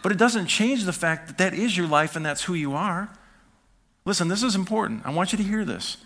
But 0.03 0.13
it 0.13 0.19
doesn't 0.19 0.47
change 0.47 0.85
the 0.85 0.93
fact 0.93 1.27
that 1.27 1.39
that 1.39 1.55
is 1.55 1.77
your 1.77 1.87
life 1.87 2.17
and 2.17 2.25
that's 2.25 2.45
who 2.45 2.55
you 2.55 2.75
are. 2.75 3.11
Listen, 4.05 4.29
this 4.29 4.43
is 4.43 4.55
important. 4.55 5.05
I 5.05 5.11
want 5.11 5.33
you 5.33 5.39
to 5.39 5.45
hear 5.45 5.65
this. 5.65 5.99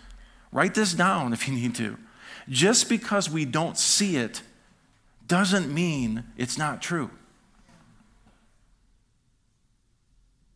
Write 0.51 0.75
this 0.75 0.93
down 0.93 1.33
if 1.33 1.47
you 1.47 1.53
need 1.53 1.75
to. 1.75 1.97
Just 2.49 2.89
because 2.89 3.29
we 3.29 3.45
don't 3.45 3.77
see 3.77 4.17
it 4.17 4.41
doesn't 5.27 5.73
mean 5.73 6.23
it's 6.37 6.57
not 6.57 6.81
true. 6.81 7.09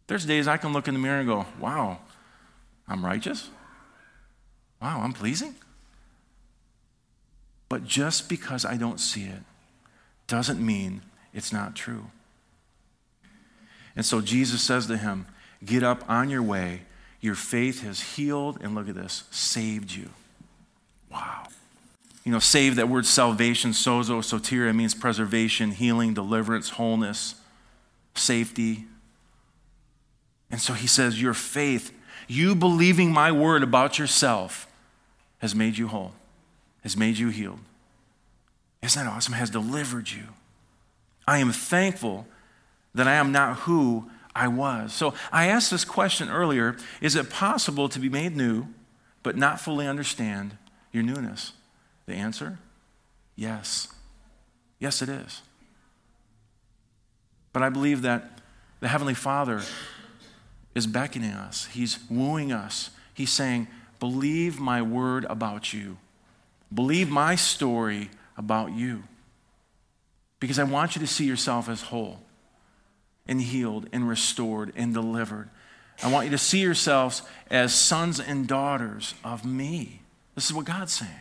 There's 0.07 0.25
days 0.25 0.47
I 0.47 0.57
can 0.57 0.73
look 0.73 0.87
in 0.87 0.93
the 0.93 0.99
mirror 0.99 1.19
and 1.19 1.27
go, 1.27 1.45
wow, 1.59 1.99
I'm 2.87 3.05
righteous. 3.05 3.49
Wow, 4.81 5.01
I'm 5.01 5.13
pleasing. 5.13 5.55
But 7.69 7.85
just 7.85 8.27
because 8.27 8.65
I 8.65 8.75
don't 8.75 8.99
see 8.99 9.25
it 9.25 9.43
doesn't 10.27 10.63
mean 10.63 11.03
it's 11.33 11.53
not 11.53 11.75
true. 11.75 12.07
And 13.95 14.05
so 14.05 14.21
Jesus 14.21 14.61
says 14.61 14.87
to 14.87 14.97
him, 14.97 15.27
Get 15.63 15.83
up 15.83 16.03
on 16.09 16.29
your 16.29 16.41
way. 16.41 16.81
Your 17.21 17.35
faith 17.35 17.83
has 17.83 18.15
healed, 18.15 18.59
and 18.61 18.73
look 18.73 18.87
at 18.87 18.95
this, 18.95 19.25
saved 19.29 19.91
you. 19.91 20.09
Wow. 21.11 21.47
You 22.23 22.31
know, 22.31 22.39
save, 22.39 22.77
that 22.77 22.87
word 22.87 23.05
salvation, 23.05 23.71
sozo, 23.71 24.19
soteria, 24.19 24.73
means 24.73 24.95
preservation, 24.95 25.71
healing, 25.71 26.13
deliverance, 26.13 26.69
wholeness, 26.69 27.35
safety. 28.15 28.85
And 30.49 30.61
so 30.61 30.73
he 30.73 30.87
says, 30.87 31.21
Your 31.21 31.33
faith, 31.33 31.91
you 32.27 32.55
believing 32.55 33.11
my 33.11 33.31
word 33.31 33.63
about 33.63 33.99
yourself, 33.99 34.67
has 35.39 35.53
made 35.53 35.77
you 35.77 35.89
whole 35.89 36.13
has 36.83 36.95
made 36.95 37.17
you 37.17 37.29
healed. 37.29 37.59
Isn't 38.81 39.03
that 39.03 39.09
awesome? 39.09 39.33
Has 39.33 39.49
delivered 39.49 40.09
you. 40.09 40.23
I 41.27 41.39
am 41.39 41.51
thankful 41.51 42.27
that 42.95 43.07
I 43.07 43.13
am 43.13 43.31
not 43.31 43.57
who 43.59 44.09
I 44.35 44.47
was. 44.47 44.93
So 44.93 45.13
I 45.31 45.47
asked 45.47 45.71
this 45.71 45.85
question 45.85 46.29
earlier 46.29 46.77
Is 47.01 47.15
it 47.15 47.29
possible 47.29 47.89
to 47.89 47.99
be 47.99 48.09
made 48.09 48.35
new, 48.35 48.67
but 49.23 49.35
not 49.35 49.59
fully 49.59 49.87
understand 49.87 50.57
your 50.91 51.03
newness? 51.03 51.53
The 52.05 52.15
answer 52.15 52.57
yes. 53.35 53.87
Yes, 54.79 55.01
it 55.01 55.09
is. 55.09 55.41
But 57.51 57.63
I 57.63 57.69
believe 57.69 58.01
that 58.03 58.39
the 58.79 58.87
Heavenly 58.87 59.13
Father 59.13 59.61
is 60.73 60.87
beckoning 60.87 61.31
us, 61.31 61.67
He's 61.67 61.99
wooing 62.09 62.51
us. 62.51 62.91
He's 63.13 63.31
saying, 63.31 63.67
Believe 63.99 64.61
my 64.61 64.81
word 64.81 65.25
about 65.25 65.73
you, 65.73 65.97
believe 66.73 67.09
my 67.09 67.35
story 67.35 68.09
about 68.37 68.71
you. 68.73 69.03
Because 70.39 70.59
I 70.59 70.63
want 70.63 70.95
you 70.95 71.01
to 71.01 71.07
see 71.07 71.25
yourself 71.25 71.67
as 71.67 71.81
whole 71.81 72.21
and 73.27 73.41
healed 73.41 73.87
and 73.91 74.07
restored 74.07 74.71
and 74.75 74.93
delivered. 74.93 75.49
I 76.01 76.11
want 76.11 76.25
you 76.25 76.31
to 76.31 76.37
see 76.37 76.59
yourselves 76.59 77.21
as 77.51 77.73
sons 77.73 78.19
and 78.19 78.47
daughters 78.47 79.13
of 79.23 79.45
me. 79.45 80.01
This 80.35 80.45
is 80.45 80.53
what 80.53 80.65
God's 80.65 80.93
saying. 80.93 81.11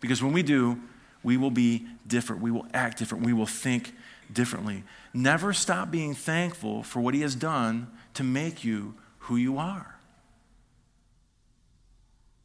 Because 0.00 0.22
when 0.22 0.32
we 0.32 0.42
do, 0.42 0.80
we 1.22 1.36
will 1.36 1.52
be 1.52 1.86
different. 2.06 2.42
We 2.42 2.50
will 2.50 2.66
act 2.74 2.98
different. 2.98 3.24
We 3.24 3.32
will 3.32 3.46
think 3.46 3.94
differently. 4.32 4.82
Never 5.14 5.52
stop 5.52 5.90
being 5.90 6.14
thankful 6.14 6.82
for 6.82 7.00
what 7.00 7.14
He 7.14 7.20
has 7.20 7.36
done 7.36 7.86
to 8.14 8.24
make 8.24 8.64
you 8.64 8.94
who 9.20 9.36
you 9.36 9.58
are. 9.58 9.96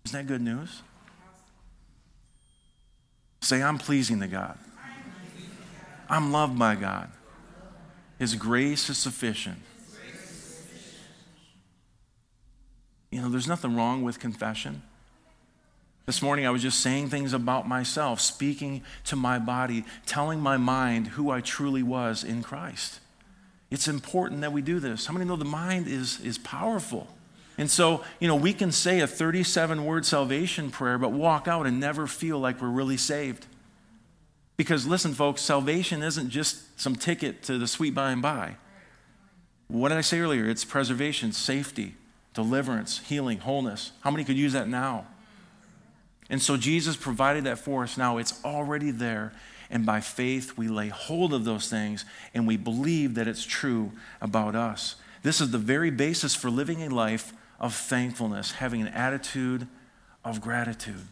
Isn't 0.05 0.19
that 0.19 0.27
good 0.27 0.41
news? 0.41 0.83
Say, 3.41 3.61
I'm 3.61 3.77
pleasing 3.77 4.19
to 4.19 4.27
God. 4.27 4.57
I'm 6.09 6.31
loved 6.31 6.57
by 6.57 6.75
God. 6.75 7.09
His 8.19 8.35
grace 8.35 8.89
is 8.89 8.97
sufficient. 8.97 9.57
You 13.11 13.21
know, 13.21 13.29
there's 13.29 13.47
nothing 13.47 13.75
wrong 13.75 14.03
with 14.03 14.19
confession. 14.19 14.81
This 16.05 16.21
morning, 16.21 16.45
I 16.45 16.51
was 16.51 16.61
just 16.61 16.79
saying 16.79 17.09
things 17.09 17.33
about 17.33 17.67
myself, 17.67 18.21
speaking 18.21 18.81
to 19.05 19.15
my 19.15 19.39
body, 19.39 19.83
telling 20.05 20.39
my 20.39 20.55
mind 20.55 21.07
who 21.07 21.29
I 21.29 21.41
truly 21.41 21.83
was 21.83 22.23
in 22.23 22.43
Christ. 22.43 23.01
It's 23.69 23.87
important 23.87 24.41
that 24.41 24.53
we 24.53 24.61
do 24.61 24.79
this. 24.79 25.05
How 25.05 25.13
many 25.13 25.25
know 25.25 25.35
the 25.35 25.45
mind 25.45 25.87
is, 25.87 26.21
is 26.21 26.37
powerful? 26.37 27.07
And 27.57 27.71
so, 27.71 28.03
you 28.19 28.27
know, 28.27 28.35
we 28.35 28.53
can 28.53 28.71
say 28.71 28.99
a 28.99 29.07
37 29.07 29.83
word 29.83 30.05
salvation 30.05 30.69
prayer, 30.69 30.97
but 30.97 31.11
walk 31.11 31.47
out 31.47 31.65
and 31.65 31.79
never 31.79 32.05
feel 32.05 32.39
like 32.39 32.61
we're 32.61 32.69
really 32.69 32.97
saved. 32.97 33.45
Because 34.57 34.85
listen, 34.85 35.13
folks, 35.13 35.41
salvation 35.41 36.03
isn't 36.03 36.29
just 36.29 36.79
some 36.79 36.95
ticket 36.95 37.43
to 37.43 37.57
the 37.57 37.67
sweet 37.67 37.95
by 37.95 38.11
and 38.11 38.21
by. 38.21 38.55
What 39.67 39.89
did 39.89 39.97
I 39.97 40.01
say 40.01 40.19
earlier? 40.19 40.47
It's 40.47 40.63
preservation, 40.63 41.31
safety, 41.31 41.95
deliverance, 42.33 42.99
healing, 42.99 43.39
wholeness. 43.39 43.91
How 44.01 44.11
many 44.11 44.23
could 44.23 44.37
use 44.37 44.53
that 44.53 44.67
now? 44.67 45.05
And 46.29 46.41
so 46.41 46.57
Jesus 46.57 46.95
provided 46.95 47.45
that 47.45 47.59
for 47.59 47.83
us 47.83 47.97
now. 47.97 48.17
It's 48.17 48.43
already 48.43 48.91
there. 48.91 49.33
And 49.69 49.85
by 49.85 49.99
faith, 49.99 50.57
we 50.57 50.67
lay 50.67 50.89
hold 50.89 51.33
of 51.33 51.43
those 51.43 51.69
things 51.69 52.05
and 52.33 52.47
we 52.47 52.57
believe 52.57 53.15
that 53.15 53.27
it's 53.27 53.43
true 53.43 53.91
about 54.21 54.55
us. 54.55 54.95
This 55.23 55.41
is 55.41 55.51
the 55.51 55.57
very 55.57 55.89
basis 55.89 56.35
for 56.35 56.49
living 56.49 56.83
a 56.83 56.89
life 56.89 57.33
of 57.59 57.73
thankfulness, 57.73 58.53
having 58.53 58.81
an 58.81 58.87
attitude 58.89 59.67
of 60.23 60.41
gratitude. 60.41 61.07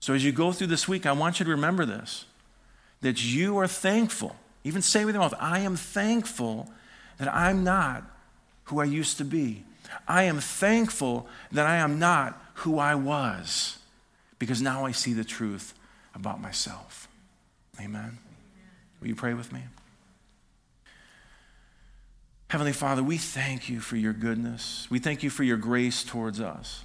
So 0.00 0.14
as 0.14 0.24
you 0.24 0.32
go 0.32 0.52
through 0.52 0.68
this 0.68 0.86
week, 0.86 1.06
I 1.06 1.12
want 1.12 1.40
you 1.40 1.44
to 1.44 1.50
remember 1.50 1.84
this 1.84 2.26
that 3.02 3.24
you 3.24 3.58
are 3.58 3.66
thankful. 3.66 4.36
Even 4.64 4.82
say 4.82 5.04
with 5.04 5.14
your 5.14 5.22
mouth, 5.22 5.34
I 5.38 5.60
am 5.60 5.76
thankful 5.76 6.70
that 7.18 7.32
I'm 7.32 7.62
not 7.62 8.04
who 8.64 8.80
I 8.80 8.84
used 8.84 9.18
to 9.18 9.24
be. 9.24 9.64
I 10.08 10.24
am 10.24 10.40
thankful 10.40 11.28
that 11.52 11.66
I 11.66 11.76
am 11.76 11.98
not 11.98 12.40
who 12.54 12.78
I 12.78 12.94
was 12.94 13.78
because 14.38 14.60
now 14.60 14.84
I 14.84 14.92
see 14.92 15.12
the 15.12 15.24
truth 15.24 15.74
about 16.14 16.40
myself. 16.40 17.08
Amen. 17.80 18.18
Will 19.00 19.08
you 19.08 19.14
pray 19.14 19.34
with 19.34 19.52
me? 19.52 19.60
Heavenly 22.48 22.72
Father, 22.72 23.02
we 23.02 23.16
thank 23.16 23.68
you 23.68 23.80
for 23.80 23.96
your 23.96 24.12
goodness. 24.12 24.86
We 24.88 24.98
thank 24.98 25.22
you 25.22 25.30
for 25.30 25.42
your 25.42 25.56
grace 25.56 26.04
towards 26.04 26.40
us. 26.40 26.84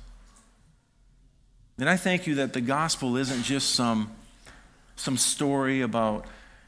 And 1.78 1.90
I 1.90 1.98
thank 1.98 2.26
you 2.28 2.36
that 2.36 2.54
the 2.54 2.62
gospel 2.62 3.16
isn't 3.18 3.44
just 3.44 3.76
some, 3.76 4.12
some 4.96 5.18
story 5.18 5.82
about, 5.82 6.26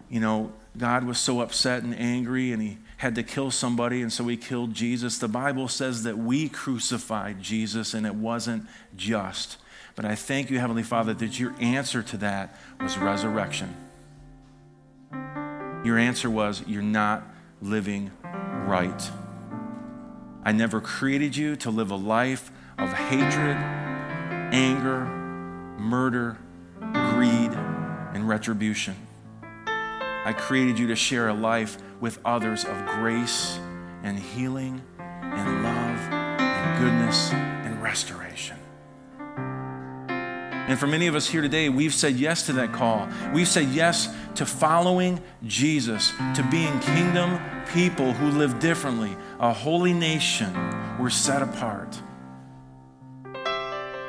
you 0.10 0.20
know, 0.20 0.52
God 0.78 1.04
was 1.06 1.18
so 1.18 1.42
upset 1.42 1.84
and 1.84 1.98
angry 1.98 2.52
and 2.52 2.62
he 2.62 2.78
had 3.04 3.16
to 3.16 3.24
kill 3.24 3.52
somebody, 3.52 4.02
and 4.02 4.14
so 4.14 4.26
he 4.30 4.38
killed 4.38 4.74
Jesus. 4.74 5.18
The 5.18 5.28
Bible 5.28 5.68
says 5.68 6.04
that 6.04 6.18
we 6.18 6.48
crucified 6.48 7.42
Jesus, 7.42 7.94
and 7.94 8.08
it 8.08 8.16
wasn't 8.16 8.66
just. 8.96 9.58
But 9.96 10.06
I 10.06 10.16
thank 10.16 10.50
you, 10.50 10.58
Heavenly 10.58 10.84
Father, 10.84 11.14
that 11.16 11.38
your 11.38 11.54
answer 11.60 12.02
to 12.02 12.18
that 12.18 12.56
was 12.80 12.98
resurrection. 12.98 13.76
Your 15.84 15.98
answer 15.98 16.30
was, 16.30 16.64
You're 16.66 16.82
not 16.82 17.24
living 17.62 18.10
right. 18.68 19.12
I 20.44 20.52
never 20.52 20.82
created 20.82 21.36
you 21.36 21.56
to 21.58 21.70
live 21.70 21.92
a 21.92 21.96
life 21.96 22.52
of 22.78 22.92
hatred, 22.92 23.58
anger, 24.54 25.06
murder, 25.80 26.38
greed, 26.80 27.52
and 28.14 28.28
retribution. 28.28 28.96
I 30.26 30.34
created 30.38 30.80
you 30.80 30.88
to 30.88 30.96
share 30.96 31.30
a 31.30 31.34
life 31.34 31.78
with 32.00 32.20
others 32.26 32.66
of 32.66 32.86
grace 32.86 33.60
and 34.04 34.18
healing 34.18 34.82
and 35.00 35.64
love 35.64 35.98
and 36.40 36.80
goodness 36.80 37.34
and 37.34 37.82
restoration. 37.82 38.63
And 40.68 40.80
for 40.80 40.88
many 40.88 41.08
of 41.08 41.16
us 41.16 41.28
here 41.28 41.42
today, 41.42 41.68
we've 41.70 41.94
said 41.94 42.16
yes 42.16 42.46
to 42.46 42.54
that 42.54 42.72
call. 42.72 43.10
We've 43.34 43.48
said 43.48 43.70
yes 43.70 44.08
to 44.36 44.46
following 44.46 45.22
Jesus, 45.46 46.12
to 46.36 46.48
being 46.50 46.80
kingdom 46.80 47.40
people 47.74 48.14
who 48.14 48.30
live 48.38 48.60
differently, 48.60 49.16
a 49.40 49.52
holy 49.54 49.94
nation. 49.94 50.54
We're 51.00 51.10
set 51.10 51.42
apart. 51.42 52.00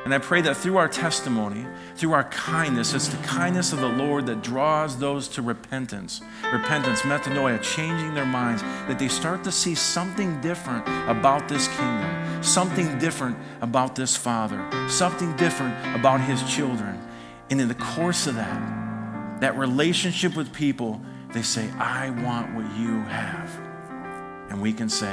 And 0.04 0.12
I 0.12 0.18
pray 0.18 0.42
that 0.42 0.58
through 0.58 0.76
our 0.76 0.88
testimony, 0.88 1.66
through 1.96 2.12
our 2.12 2.24
kindness, 2.24 2.92
it's 2.92 3.08
the 3.08 3.16
kindness 3.26 3.72
of 3.72 3.80
the 3.80 3.88
Lord 3.88 4.26
that 4.26 4.42
draws 4.42 4.98
those 4.98 5.28
to 5.28 5.40
repentance. 5.40 6.20
Repentance, 6.52 7.00
metanoia, 7.00 7.60
changing 7.62 8.12
their 8.12 8.26
minds, 8.26 8.60
that 8.86 8.98
they 8.98 9.08
start 9.08 9.42
to 9.44 9.50
see 9.50 9.74
something 9.74 10.38
different 10.42 10.86
about 11.08 11.48
this 11.48 11.68
kingdom, 11.68 12.13
something 12.44 12.98
different 12.98 13.36
about 13.60 13.94
this 13.94 14.16
Father, 14.16 14.68
something 14.88 15.34
different 15.36 15.74
about 15.96 16.20
His 16.20 16.42
children. 16.44 17.00
And 17.50 17.60
in 17.60 17.68
the 17.68 17.74
course 17.74 18.26
of 18.26 18.36
that, 18.36 19.40
that 19.40 19.56
relationship 19.56 20.36
with 20.36 20.52
people, 20.52 21.00
they 21.32 21.42
say, 21.42 21.68
I 21.72 22.10
want 22.10 22.54
what 22.54 22.64
you 22.76 23.00
have. 23.02 23.50
And 24.50 24.60
we 24.62 24.72
can 24.72 24.88
say, 24.88 25.12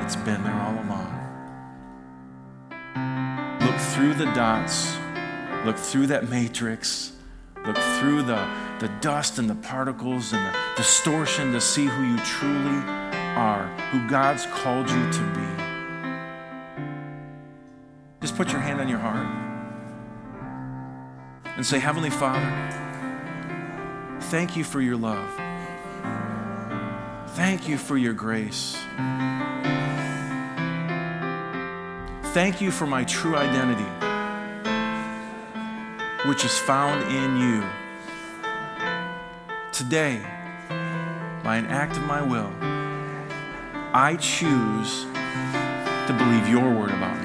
It's 0.00 0.16
been 0.16 0.42
there 0.42 0.54
all 0.54 0.74
along 0.84 1.18
Look 3.60 3.76
through 3.76 4.14
the 4.14 4.24
dots, 4.32 4.96
look 5.64 5.76
through 5.76 6.06
that 6.08 6.28
matrix, 6.28 7.12
look 7.66 7.76
through 7.76 8.22
the, 8.22 8.48
the 8.80 8.88
dust 9.00 9.38
and 9.38 9.48
the 9.48 9.54
particles 9.56 10.32
and 10.32 10.44
the 10.46 10.58
distortion 10.76 11.52
to 11.52 11.60
see 11.60 11.86
who 11.86 12.04
you 12.04 12.18
truly 12.18 12.82
are, 13.36 13.66
who 13.90 14.08
God's 14.08 14.46
called 14.46 14.88
you 14.90 15.12
to 15.12 15.22
be. 15.34 15.47
Put 18.38 18.52
your 18.52 18.60
hand 18.60 18.80
on 18.80 18.88
your 18.88 19.00
heart 19.00 19.26
and 21.56 21.66
say, 21.66 21.80
Heavenly 21.80 22.08
Father, 22.08 22.38
thank 24.30 24.56
you 24.56 24.62
for 24.62 24.80
your 24.80 24.96
love. 24.96 25.28
Thank 27.30 27.68
you 27.68 27.76
for 27.76 27.96
your 27.96 28.12
grace. 28.12 28.76
Thank 32.32 32.60
you 32.60 32.70
for 32.70 32.86
my 32.86 33.02
true 33.02 33.34
identity, 33.34 33.90
which 36.28 36.44
is 36.44 36.56
found 36.58 37.02
in 37.12 37.38
you. 37.40 37.64
Today, 39.72 40.20
by 41.42 41.56
an 41.56 41.66
act 41.66 41.96
of 41.96 42.04
my 42.04 42.22
will, 42.22 42.52
I 43.92 44.16
choose 44.20 45.06
to 46.06 46.14
believe 46.16 46.48
your 46.48 46.72
word 46.72 46.90
about. 46.90 47.17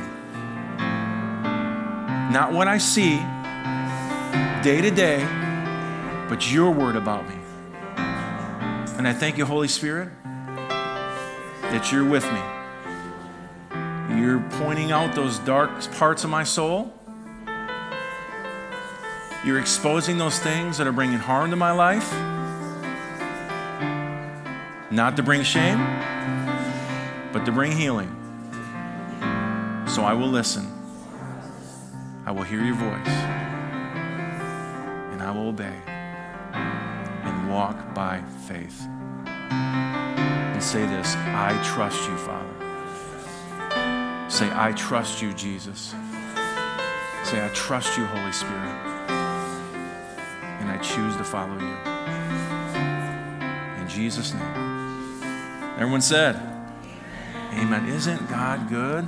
Not 2.34 2.52
what 2.52 2.67
I 2.67 2.80
see 2.80 3.17
day 4.63 4.82
to 4.82 4.89
day, 4.89 5.24
but 6.28 6.52
your 6.52 6.72
word 6.72 6.96
about 6.96 7.30
me. 7.30 7.36
And 8.98 9.08
I 9.08 9.13
thank 9.13 9.38
you, 9.38 9.46
Holy 9.46 9.67
Spirit, 9.67 10.10
that 11.62 11.91
you're 11.91 12.04
with 12.04 12.26
me. 12.34 14.19
You're 14.19 14.39
pointing 14.54 14.91
out 14.91 15.13
those 15.13 15.38
dark 15.38 15.69
parts 15.91 16.24
of 16.24 16.32
my 16.32 16.43
soul. 16.43 16.91
You're 19.46 19.60
exposing 19.60 20.17
those 20.17 20.39
things 20.39 20.80
that 20.80 20.88
are 20.88 20.91
bringing 20.91 21.19
harm 21.19 21.52
to 21.52 21.56
my 21.56 21.72
life. 21.72 22.12
Not 24.91 25.15
to 25.17 25.22
bring 25.22 25.43
shame, 25.43 25.78
but 27.32 27.46
to 27.46 27.52
bring 27.52 27.74
healing. 27.74 28.10
So 29.88 30.04
I 30.04 30.13
will 30.13 30.30
listen 30.30 30.83
I 32.25 32.31
will 32.31 32.43
hear 32.43 32.63
your 32.63 32.75
voice 32.75 33.07
and 35.12 35.21
I 35.21 35.29
will 35.31 35.49
obey 35.49 35.77
and 36.53 37.49
walk 37.49 37.93
by 37.93 38.21
faith. 38.47 38.88
And 39.27 40.63
say 40.63 40.86
this 40.86 41.15
I 41.17 41.59
trust 41.63 42.07
you, 42.07 42.17
Father. 42.17 42.53
Say, 44.29 44.49
I 44.51 44.71
trust 44.71 45.21
you, 45.21 45.33
Jesus. 45.33 45.93
Say, 47.23 47.43
I 47.45 47.51
trust 47.53 47.97
you, 47.97 48.05
Holy 48.05 48.31
Spirit. 48.31 48.73
And 50.59 50.71
I 50.71 50.77
choose 50.77 51.15
to 51.17 51.23
follow 51.23 51.59
you. 51.59 51.77
In 53.81 53.88
Jesus' 53.89 54.33
name. 54.33 55.21
Everyone 55.75 56.01
said, 56.01 56.36
Amen. 57.53 57.88
Isn't 57.88 58.27
God 58.29 58.69
good? 58.69 59.07